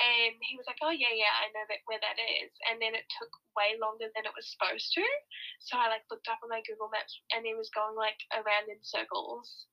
and 0.00 0.34
he 0.40 0.56
was 0.56 0.64
like, 0.64 0.80
"Oh 0.80 0.96
yeah, 0.96 1.12
yeah, 1.12 1.34
I 1.44 1.52
know 1.52 1.64
that 1.68 1.84
where 1.84 2.00
that 2.00 2.16
is." 2.16 2.48
And 2.72 2.80
then 2.80 2.96
it 2.96 3.04
took 3.20 3.28
way 3.52 3.76
longer 3.76 4.08
than 4.16 4.24
it 4.24 4.32
was 4.32 4.48
supposed 4.48 4.96
to, 4.96 5.04
so 5.60 5.76
I 5.76 5.92
like 5.92 6.08
looked 6.08 6.32
up 6.32 6.40
on 6.40 6.48
my 6.48 6.64
Google 6.64 6.88
Maps, 6.88 7.20
and 7.36 7.44
he 7.44 7.52
was 7.52 7.68
going 7.76 8.00
like 8.00 8.16
around 8.32 8.72
in 8.72 8.80
circles 8.80 9.68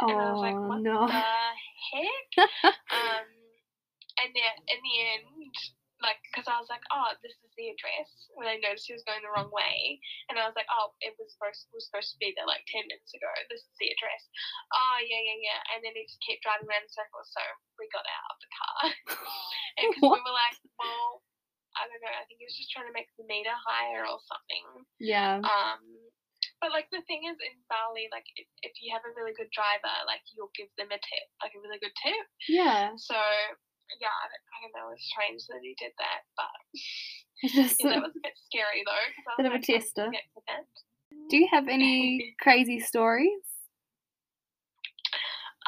Oh 0.00 0.08
and 0.12 0.20
I 0.20 0.28
was 0.32 0.44
like, 0.44 0.60
what 0.60 0.80
no. 0.84 1.08
the 1.08 1.16
heck? 1.16 2.28
um, 2.92 3.26
and 4.20 4.30
then 4.36 4.54
in 4.68 4.78
the 4.84 4.96
end, 5.00 5.56
like, 6.04 6.20
because 6.28 6.44
I 6.44 6.60
was 6.60 6.68
like, 6.68 6.84
oh, 6.92 7.16
this 7.24 7.32
is 7.40 7.52
the 7.56 7.72
address. 7.72 8.28
When 8.36 8.44
I 8.44 8.60
noticed 8.60 8.84
he 8.84 8.92
was 8.92 9.06
going 9.08 9.24
the 9.24 9.32
wrong 9.32 9.48
way, 9.48 9.96
and 10.28 10.36
I 10.36 10.44
was 10.44 10.52
like, 10.52 10.68
oh, 10.68 10.92
it 11.00 11.16
was 11.16 11.32
supposed 11.32 11.64
was 11.72 11.88
supposed 11.88 12.12
to 12.12 12.20
be 12.20 12.36
there 12.36 12.44
like 12.44 12.68
ten 12.68 12.84
minutes 12.84 13.16
ago. 13.16 13.28
This 13.48 13.64
is 13.64 13.76
the 13.80 13.88
address. 13.88 14.28
Oh 14.76 15.00
yeah, 15.00 15.22
yeah, 15.24 15.40
yeah. 15.40 15.60
And 15.72 15.80
then 15.80 15.96
he 15.96 16.04
just 16.04 16.20
kept 16.20 16.44
driving 16.44 16.68
around 16.68 16.84
in 16.84 16.92
circles. 16.92 17.32
So 17.32 17.40
we 17.80 17.88
got 17.88 18.04
out 18.04 18.36
of 18.36 18.38
the 18.44 18.52
car, 18.52 18.80
and 19.80 19.84
because 19.96 20.12
we 20.12 20.20
were 20.28 20.36
like, 20.36 20.60
well, 20.76 21.24
I 21.72 21.88
don't 21.88 22.04
know. 22.04 22.12
I 22.12 22.28
think 22.28 22.44
he 22.44 22.48
was 22.48 22.56
just 22.56 22.72
trying 22.72 22.88
to 22.88 22.96
make 22.96 23.08
the 23.16 23.24
meter 23.24 23.56
higher 23.64 24.04
or 24.04 24.20
something. 24.28 24.84
yeah. 25.00 25.40
Um, 25.40 25.80
but 26.60 26.72
like 26.72 26.88
the 26.90 27.04
thing 27.04 27.28
is 27.28 27.36
in 27.38 27.56
Bali, 27.68 28.08
like 28.10 28.26
if, 28.36 28.48
if 28.64 28.74
you 28.80 28.90
have 28.96 29.04
a 29.04 29.12
really 29.12 29.36
good 29.36 29.52
driver, 29.52 29.92
like 30.08 30.24
you'll 30.32 30.52
give 30.56 30.72
them 30.80 30.88
a 30.88 31.00
tip, 31.00 31.26
like 31.44 31.52
a 31.52 31.60
really 31.60 31.80
good 31.80 31.94
tip. 32.00 32.26
Yeah. 32.48 32.96
So 32.96 33.16
yeah, 34.00 34.10
I 34.10 34.26
don't, 34.26 34.44
I 34.50 34.56
don't 34.66 34.74
know. 34.74 34.88
It's 34.90 35.06
strange 35.06 35.42
that 35.46 35.62
he 35.62 35.76
did 35.78 35.94
that, 36.00 36.26
but 36.34 36.56
just 37.54 37.78
yeah, 37.78 38.00
that 38.00 38.10
was 38.10 38.16
a 38.16 38.22
bit 38.24 38.36
scary 38.50 38.82
though. 38.82 39.06
Bit 39.38 39.46
of 39.46 39.54
a 39.54 39.60
like, 39.60 39.66
"Oh, 39.68 39.72
tester. 39.78 40.08
get 40.10 40.26
to 40.34 40.40
that." 40.50 40.66
Do 41.30 41.36
you 41.38 41.48
have 41.52 41.68
any 41.68 42.34
crazy 42.42 42.80
stories? 42.80 43.46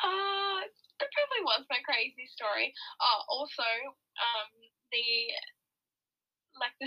Uh, 0.02 0.62
that 0.98 1.10
probably 1.14 1.42
was 1.46 1.66
my 1.70 1.78
crazy 1.86 2.26
story. 2.30 2.74
Oh, 3.02 3.22
also, 3.30 3.66
um, 4.18 4.50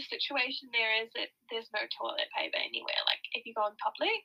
the 0.01 0.17
situation 0.17 0.69
there 0.73 1.03
is 1.05 1.09
that 1.13 1.29
there's 1.53 1.69
no 1.69 1.85
toilet 1.93 2.25
paper 2.33 2.57
anywhere. 2.57 2.97
Like 3.05 3.21
if 3.37 3.45
you 3.45 3.53
go 3.53 3.69
in 3.69 3.75
public, 3.77 4.23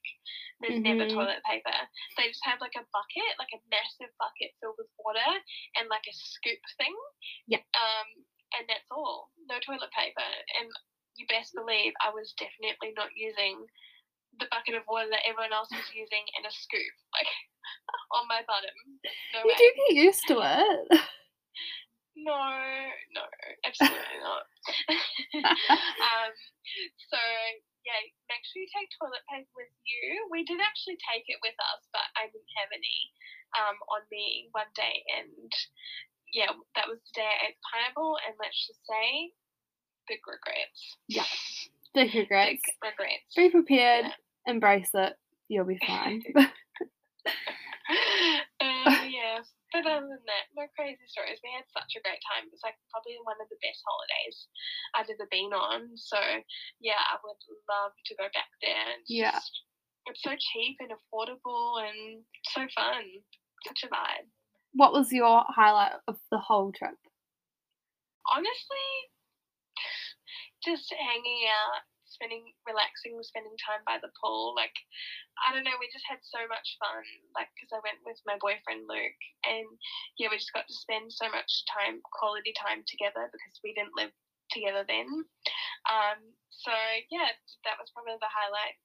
there's 0.64 0.80
never 0.80 1.04
Mhm. 1.04 1.12
toilet 1.12 1.42
paper. 1.44 1.76
They 2.16 2.28
just 2.32 2.44
have 2.48 2.60
like 2.64 2.74
a 2.76 2.84
bucket, 2.92 3.32
like 3.38 3.52
a 3.52 3.60
massive 3.68 4.08
bucket 4.16 4.56
filled 4.60 4.78
with 4.78 4.88
water 4.98 5.28
and 5.76 5.88
like 5.88 6.06
a 6.08 6.14
scoop 6.16 6.60
thing. 6.80 6.96
Yeah. 7.46 7.62
Um, 7.76 8.24
and 8.56 8.64
that's 8.68 8.88
all. 8.90 9.30
No 9.44 9.60
toilet 9.60 9.90
paper. 9.92 10.30
And 10.58 10.70
you 11.16 11.26
best 11.28 11.52
believe 11.54 11.92
I 12.00 12.10
was 12.10 12.32
definitely 12.40 12.92
not 12.96 13.12
using 13.16 13.66
the 14.40 14.46
bucket 14.50 14.74
of 14.76 14.86
water 14.86 15.08
that 15.10 15.24
everyone 15.26 15.52
else 15.52 15.70
was 15.72 15.88
using 15.94 16.24
and 16.36 16.44
a 16.46 16.52
scoop, 16.52 16.94
like 17.12 17.28
on 18.16 18.28
my 18.28 18.42
bottom. 18.46 18.74
No 19.32 19.40
You 19.44 19.48
way. 19.48 19.54
do 19.56 19.72
get 19.76 19.96
used 19.96 20.24
to 20.28 20.40
it. 20.40 21.00
No, 22.16 22.40
no, 23.12 23.24
absolutely 23.68 24.20
not. 24.24 24.48
um, 25.44 26.32
so 27.12 27.20
yeah, 27.84 28.00
make 28.32 28.42
sure 28.48 28.64
you 28.64 28.70
take 28.72 28.88
toilet 28.96 29.22
paper 29.28 29.52
with 29.54 29.70
you. 29.84 30.26
We 30.32 30.42
did 30.48 30.58
actually 30.58 30.96
take 31.04 31.28
it 31.28 31.38
with 31.44 31.54
us, 31.60 31.84
but 31.92 32.08
I 32.16 32.26
didn't 32.32 32.56
have 32.56 32.72
any 32.72 32.98
um, 33.54 33.76
on 33.92 34.02
me 34.08 34.48
one 34.56 34.72
day, 34.72 35.04
and 35.20 35.52
yeah, 36.32 36.50
that 36.74 36.88
was 36.88 36.98
the 36.98 37.22
day 37.22 37.28
I 37.28 37.52
ate 37.52 37.60
pineapple, 37.62 38.18
and 38.26 38.34
let's 38.40 38.58
just 38.66 38.80
say, 38.88 39.30
big 40.08 40.20
regrets. 40.26 40.96
Yeah. 41.08 41.28
Big 41.94 42.12
regrets. 42.14 42.60
Big 42.82 42.92
regrets. 42.92 43.34
Be 43.34 43.48
prepared. 43.48 44.04
Yeah. 44.04 44.52
Embrace 44.52 44.90
it. 44.92 45.14
You'll 45.48 45.64
be 45.64 45.78
fine. 45.86 46.22
uh, 46.36 46.50
yeah. 48.60 49.40
But 49.86 50.02
other 50.02 50.18
than 50.18 50.26
that, 50.26 50.50
no 50.58 50.66
crazy 50.74 51.06
stories. 51.06 51.38
We 51.46 51.54
had 51.54 51.62
such 51.70 51.94
a 51.94 52.02
great 52.02 52.18
time. 52.26 52.50
It 52.50 52.54
was 52.58 52.66
like 52.66 52.74
probably 52.90 53.22
one 53.22 53.38
of 53.38 53.46
the 53.46 53.60
best 53.62 53.78
holidays 53.86 54.50
I've 54.98 55.06
ever 55.14 55.30
been 55.30 55.54
on. 55.54 55.94
So 55.94 56.18
yeah, 56.82 56.98
I 56.98 57.14
would 57.22 57.38
love 57.70 57.94
to 57.94 58.12
go 58.18 58.26
back 58.34 58.50
there. 58.58 58.98
It's 58.98 59.06
Yeah. 59.10 59.30
just- 59.38 59.62
it's 60.10 60.22
so 60.26 60.34
cheap 60.34 60.78
and 60.82 60.90
affordable 60.90 61.78
and 61.86 62.26
so 62.50 62.66
fun. 62.74 63.22
Such 63.62 63.84
a 63.84 63.88
vibe. 63.88 64.26
what 64.74 64.92
was 64.92 65.10
your 65.12 65.42
highlight 65.48 65.94
of 66.06 66.18
the 66.30 66.38
whole 66.38 66.70
trip? 66.72 66.98
Honestly, 68.26 69.10
just 70.64 70.92
hanging 70.92 71.46
out, 71.48 71.82
spending, 72.16 72.48
relaxing, 72.64 73.20
spending 73.20 73.54
time 73.60 73.84
by 73.84 74.00
the 74.00 74.08
pool. 74.16 74.56
Like, 74.56 74.72
I 75.44 75.52
don't 75.52 75.68
know, 75.68 75.76
we 75.76 75.92
just 75.92 76.08
had 76.08 76.24
so 76.24 76.40
much 76.48 76.80
fun. 76.80 77.04
Like, 77.36 77.52
because 77.52 77.76
I 77.76 77.84
went 77.84 78.00
with 78.08 78.16
my 78.24 78.40
boyfriend 78.40 78.88
Luke, 78.88 79.22
and 79.44 79.68
yeah, 80.16 80.32
we 80.32 80.40
just 80.40 80.56
got 80.56 80.64
to 80.64 80.74
spend 80.74 81.12
so 81.12 81.28
much 81.28 81.50
time, 81.68 82.00
quality 82.16 82.56
time 82.56 82.80
together 82.88 83.28
because 83.28 83.56
we 83.60 83.76
didn't 83.76 83.94
live 83.94 84.10
together 84.50 84.82
then. 84.88 85.06
Um, 85.86 86.18
so 86.50 86.72
yeah, 87.12 87.30
that 87.68 87.76
was 87.78 87.92
probably 87.92 88.16
the 88.18 88.32
highlight. 88.32 88.80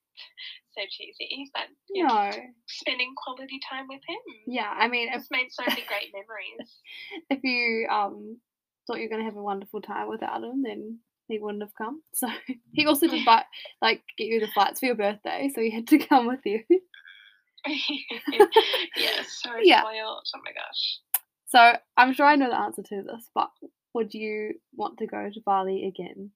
So 0.76 0.82
cheesy, 0.90 1.50
but 1.54 1.68
yeah, 1.90 2.08
No. 2.08 2.32
spending 2.68 3.14
quality 3.16 3.60
time 3.70 3.88
with 3.88 4.02
him. 4.08 4.20
Yeah, 4.48 4.70
I 4.70 4.88
mean, 4.88 5.10
It's 5.12 5.32
made 5.32 5.48
so 5.52 5.64
many 5.68 5.84
great 5.88 6.12
memories. 6.14 6.80
if 7.30 7.44
you 7.44 7.88
um 7.90 8.38
thought 8.86 8.98
you 8.98 9.04
were 9.04 9.10
gonna 9.10 9.24
have 9.26 9.38
a 9.38 9.44
wonderful 9.44 9.82
time 9.82 10.10
without 10.10 10.44
him, 10.44 10.64
then 10.64 11.00
he 11.32 11.40
wouldn't 11.40 11.64
have 11.64 11.76
come. 11.78 12.02
So 12.14 12.28
he 12.74 12.86
also 12.86 13.08
did 13.08 13.26
buy 13.26 13.44
like 13.82 14.04
get 14.18 14.28
you 14.28 14.40
the 14.40 14.48
flights 14.48 14.80
for 14.80 14.86
your 14.88 14.96
birthday, 14.96 15.50
so 15.54 15.62
he 15.62 15.72
had 15.72 15.88
to 15.88 15.98
come 16.08 16.28
with 16.28 16.42
you. 16.46 16.62
yeah, 18.98 19.22
so 19.28 19.52
Yeah. 19.64 19.82
spoiled. 19.82 20.24
Oh 20.36 20.40
my 20.44 20.52
gosh. 20.52 21.00
So 21.48 21.78
I'm 21.98 22.14
sure 22.14 22.26
I 22.26 22.36
know 22.36 22.50
the 22.50 22.58
answer 22.58 22.82
to 22.84 23.04
this, 23.04 23.30
but 23.36 23.50
would 23.94 24.14
you 24.14 24.54
want 24.76 24.98
to 25.00 25.08
go 25.08 25.30
to 25.34 25.42
Bali 25.46 25.86
again? 25.88 26.32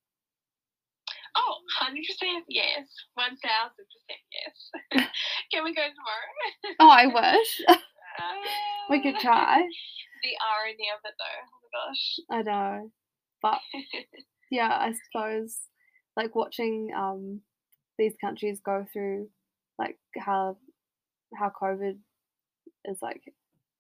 Oh, 1.38 1.56
100% 1.82 1.96
yes. 2.50 2.88
1000% 3.18 3.28
yes. 4.34 5.08
Can 5.52 5.64
we 5.64 5.74
go 5.74 5.82
tomorrow? 5.82 6.76
Oh, 6.80 6.90
I 6.90 7.08
wish 7.08 7.62
we 8.90 9.02
could 9.02 9.16
Uh, 9.16 9.22
try. 9.22 9.58
The 10.24 10.38
irony 10.58 10.88
of 10.94 11.00
it 11.04 11.16
though. 11.20 11.42
Oh 11.44 11.60
my 11.62 11.70
gosh. 11.88 12.20
I 12.30 12.42
know, 12.44 12.92
but. 13.42 13.60
Yeah, 14.52 14.70
I 14.70 14.94
suppose 14.94 15.58
like 16.18 16.36
watching 16.36 16.92
um 16.96 17.42
these 17.98 18.14
countries 18.20 18.60
go 18.66 18.86
through 18.92 19.30
like 19.78 19.98
how 20.18 20.58
how 21.38 21.52
COVID 21.62 21.98
is 22.86 22.98
like 23.02 23.22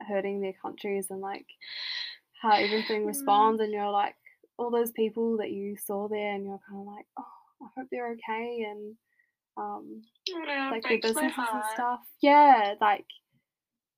hurting 0.07 0.41
their 0.41 0.53
countries 0.61 1.07
and 1.09 1.21
like 1.21 1.45
how 2.41 2.53
everything 2.53 3.03
Mm. 3.03 3.07
responds 3.07 3.61
and 3.61 3.71
you're 3.71 3.89
like 3.91 4.15
all 4.57 4.71
those 4.71 4.91
people 4.91 5.37
that 5.37 5.51
you 5.51 5.75
saw 5.77 6.07
there 6.07 6.33
and 6.33 6.45
you're 6.45 6.59
kind 6.69 6.81
of 6.81 6.87
like 6.87 7.05
oh 7.17 7.25
I 7.61 7.67
hope 7.77 7.87
they're 7.91 8.11
okay 8.13 8.65
and 8.69 8.95
um 9.57 10.03
Yeah, 10.27 10.69
like 10.71 10.83
their 10.83 10.97
businesses 10.99 11.37
and 11.37 11.63
stuff. 11.73 11.99
Yeah 12.21 12.75
like 12.81 13.05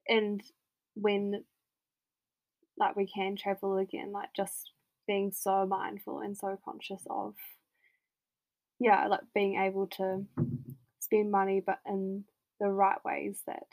and 0.07 0.41
when 0.95 1.43
like 2.77 2.95
we 2.95 3.07
can 3.07 3.35
travel 3.35 3.77
again 3.77 4.11
like 4.11 4.29
just 4.35 4.71
being 5.07 5.31
so 5.31 5.65
mindful 5.65 6.19
and 6.19 6.37
so 6.37 6.57
conscious 6.65 7.01
of 7.09 7.33
yeah 8.79 9.07
like 9.07 9.21
being 9.33 9.55
able 9.59 9.87
to 9.87 10.25
spend 10.99 11.31
money 11.31 11.61
but 11.65 11.79
in 11.87 12.23
the 12.59 12.67
right 12.67 13.03
ways 13.05 13.39
that 13.47 13.67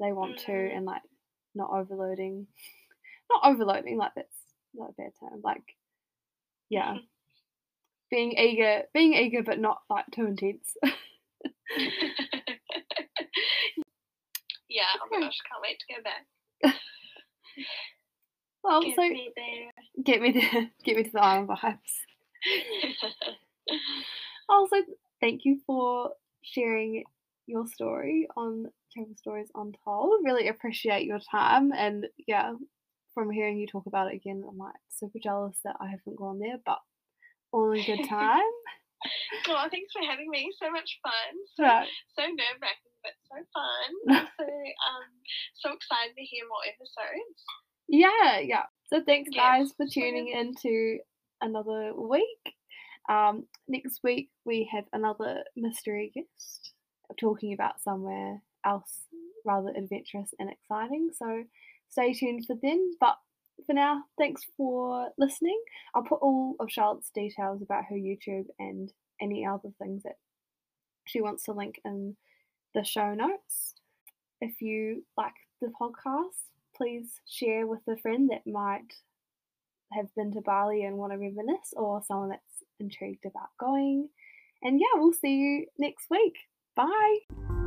they 0.00 0.12
want 0.12 0.38
to 0.38 0.52
Mm. 0.52 0.76
and 0.76 0.86
like 0.86 1.02
not 1.54 1.70
overloading 1.70 2.46
not 3.30 3.42
overloading 3.52 3.96
like 3.98 4.12
that's 4.14 4.36
not 4.74 4.90
a 4.90 4.92
bad 4.92 5.12
term 5.20 5.40
like 5.42 5.62
yeah 6.68 6.96
being 8.10 8.32
eager 8.32 8.82
being 8.94 9.14
eager 9.14 9.42
but 9.42 9.58
not 9.58 9.78
like 9.88 10.04
too 10.12 10.26
intense 10.26 10.74
yeah, 14.68 14.82
oh 15.02 15.08
my 15.10 15.20
gosh, 15.20 15.38
can't 15.48 15.62
wait 15.62 15.78
to 15.80 15.94
go 15.94 16.02
back. 16.02 16.74
well 18.62 18.82
Get 18.82 18.96
so. 18.96 19.02
Get 20.04 20.20
me 20.20 20.32
to 20.32 20.40
get 20.84 20.96
me 20.96 21.04
to 21.04 21.10
the 21.12 21.20
island 21.20 21.48
vibes 21.48 21.94
Also, 24.48 24.76
thank 25.20 25.44
you 25.44 25.60
for 25.66 26.10
sharing 26.42 27.04
your 27.46 27.66
story 27.68 28.26
on 28.36 28.66
Travel 28.92 29.14
Stories 29.16 29.48
Untold. 29.54 30.24
Really 30.24 30.48
appreciate 30.48 31.06
your 31.06 31.20
time. 31.30 31.70
And 31.72 32.06
yeah, 32.26 32.54
from 33.14 33.30
hearing 33.30 33.58
you 33.58 33.66
talk 33.68 33.86
about 33.86 34.08
it 34.12 34.16
again, 34.16 34.42
I'm 34.48 34.58
like 34.58 34.74
super 34.88 35.18
jealous 35.22 35.56
that 35.64 35.76
I 35.80 35.86
haven't 35.86 36.16
gone 36.16 36.40
there, 36.40 36.56
but 36.66 36.78
all 37.52 37.70
in 37.72 37.84
good 37.84 38.04
time. 38.08 38.40
oh, 39.48 39.66
thanks 39.70 39.92
for 39.92 40.02
having 40.08 40.28
me. 40.30 40.50
So 40.60 40.70
much 40.70 40.98
fun. 41.02 41.32
So, 41.56 41.62
Right. 41.62 41.88
so 42.18 42.22
nerve 42.22 42.58
wracking, 42.60 42.96
but 43.04 43.12
so 43.30 43.36
fun. 43.54 44.26
so 44.38 44.44
um, 44.44 45.06
so 45.54 45.72
excited 45.72 46.14
to 46.16 46.24
hear 46.24 46.44
more 46.48 46.64
episodes. 46.66 47.44
Yeah, 47.88 48.38
yeah. 48.40 48.64
So 48.92 49.00
thanks 49.06 49.30
Yes, 49.32 49.40
guys 49.40 49.72
for 49.76 49.86
tuning 49.86 50.28
in 50.28 50.52
to 50.62 50.98
another 51.40 51.92
week. 51.94 52.54
Um, 53.08 53.46
next 53.68 54.00
week 54.02 54.30
we 54.44 54.68
have 54.72 54.84
another 54.92 55.44
mystery 55.56 56.10
guest 56.12 56.72
talking 57.18 57.52
about 57.52 57.80
somewhere 57.80 58.42
else 58.66 59.02
rather 59.46 59.72
adventurous 59.76 60.34
and 60.40 60.50
exciting. 60.50 61.10
So 61.14 61.44
stay 61.88 62.12
tuned 62.14 62.46
for 62.46 62.56
then. 62.60 62.94
But 62.98 63.16
for 63.64 63.74
now, 63.74 64.02
thanks 64.18 64.42
for 64.56 65.08
listening. 65.18 65.60
I'll 65.94 66.02
put 66.02 66.20
all 66.20 66.56
of 66.58 66.68
Charlotte's 66.68 67.10
details 67.10 67.62
about 67.62 67.84
her 67.90 67.96
YouTube 67.96 68.46
and 68.58 68.92
any 69.20 69.46
other 69.46 69.70
things 69.80 70.02
that 70.02 70.16
she 71.06 71.20
wants 71.20 71.44
to 71.44 71.52
link 71.52 71.80
in 71.84 72.16
the 72.74 72.82
show 72.82 73.14
notes. 73.14 73.74
If 74.40 74.60
you 74.60 75.04
like 75.16 75.34
the 75.60 75.70
podcast, 75.80 76.42
please 76.80 77.20
share 77.28 77.66
with 77.66 77.80
a 77.88 77.96
friend 77.98 78.30
that 78.30 78.50
might 78.50 78.94
have 79.92 80.06
been 80.16 80.32
to 80.32 80.40
Bali 80.40 80.84
and 80.84 80.96
want 80.96 81.12
to 81.12 81.18
reminisce, 81.18 81.74
or 81.76 82.02
someone 82.06 82.30
that's 82.30 82.64
intrigued 82.78 83.26
about 83.26 83.48
going. 83.58 84.08
And 84.62 84.80
yeah, 84.80 85.00
we'll 85.00 85.12
see 85.12 85.34
you 85.34 85.66
next 85.78 86.06
week. 86.10 86.36
Bye. 86.74 87.59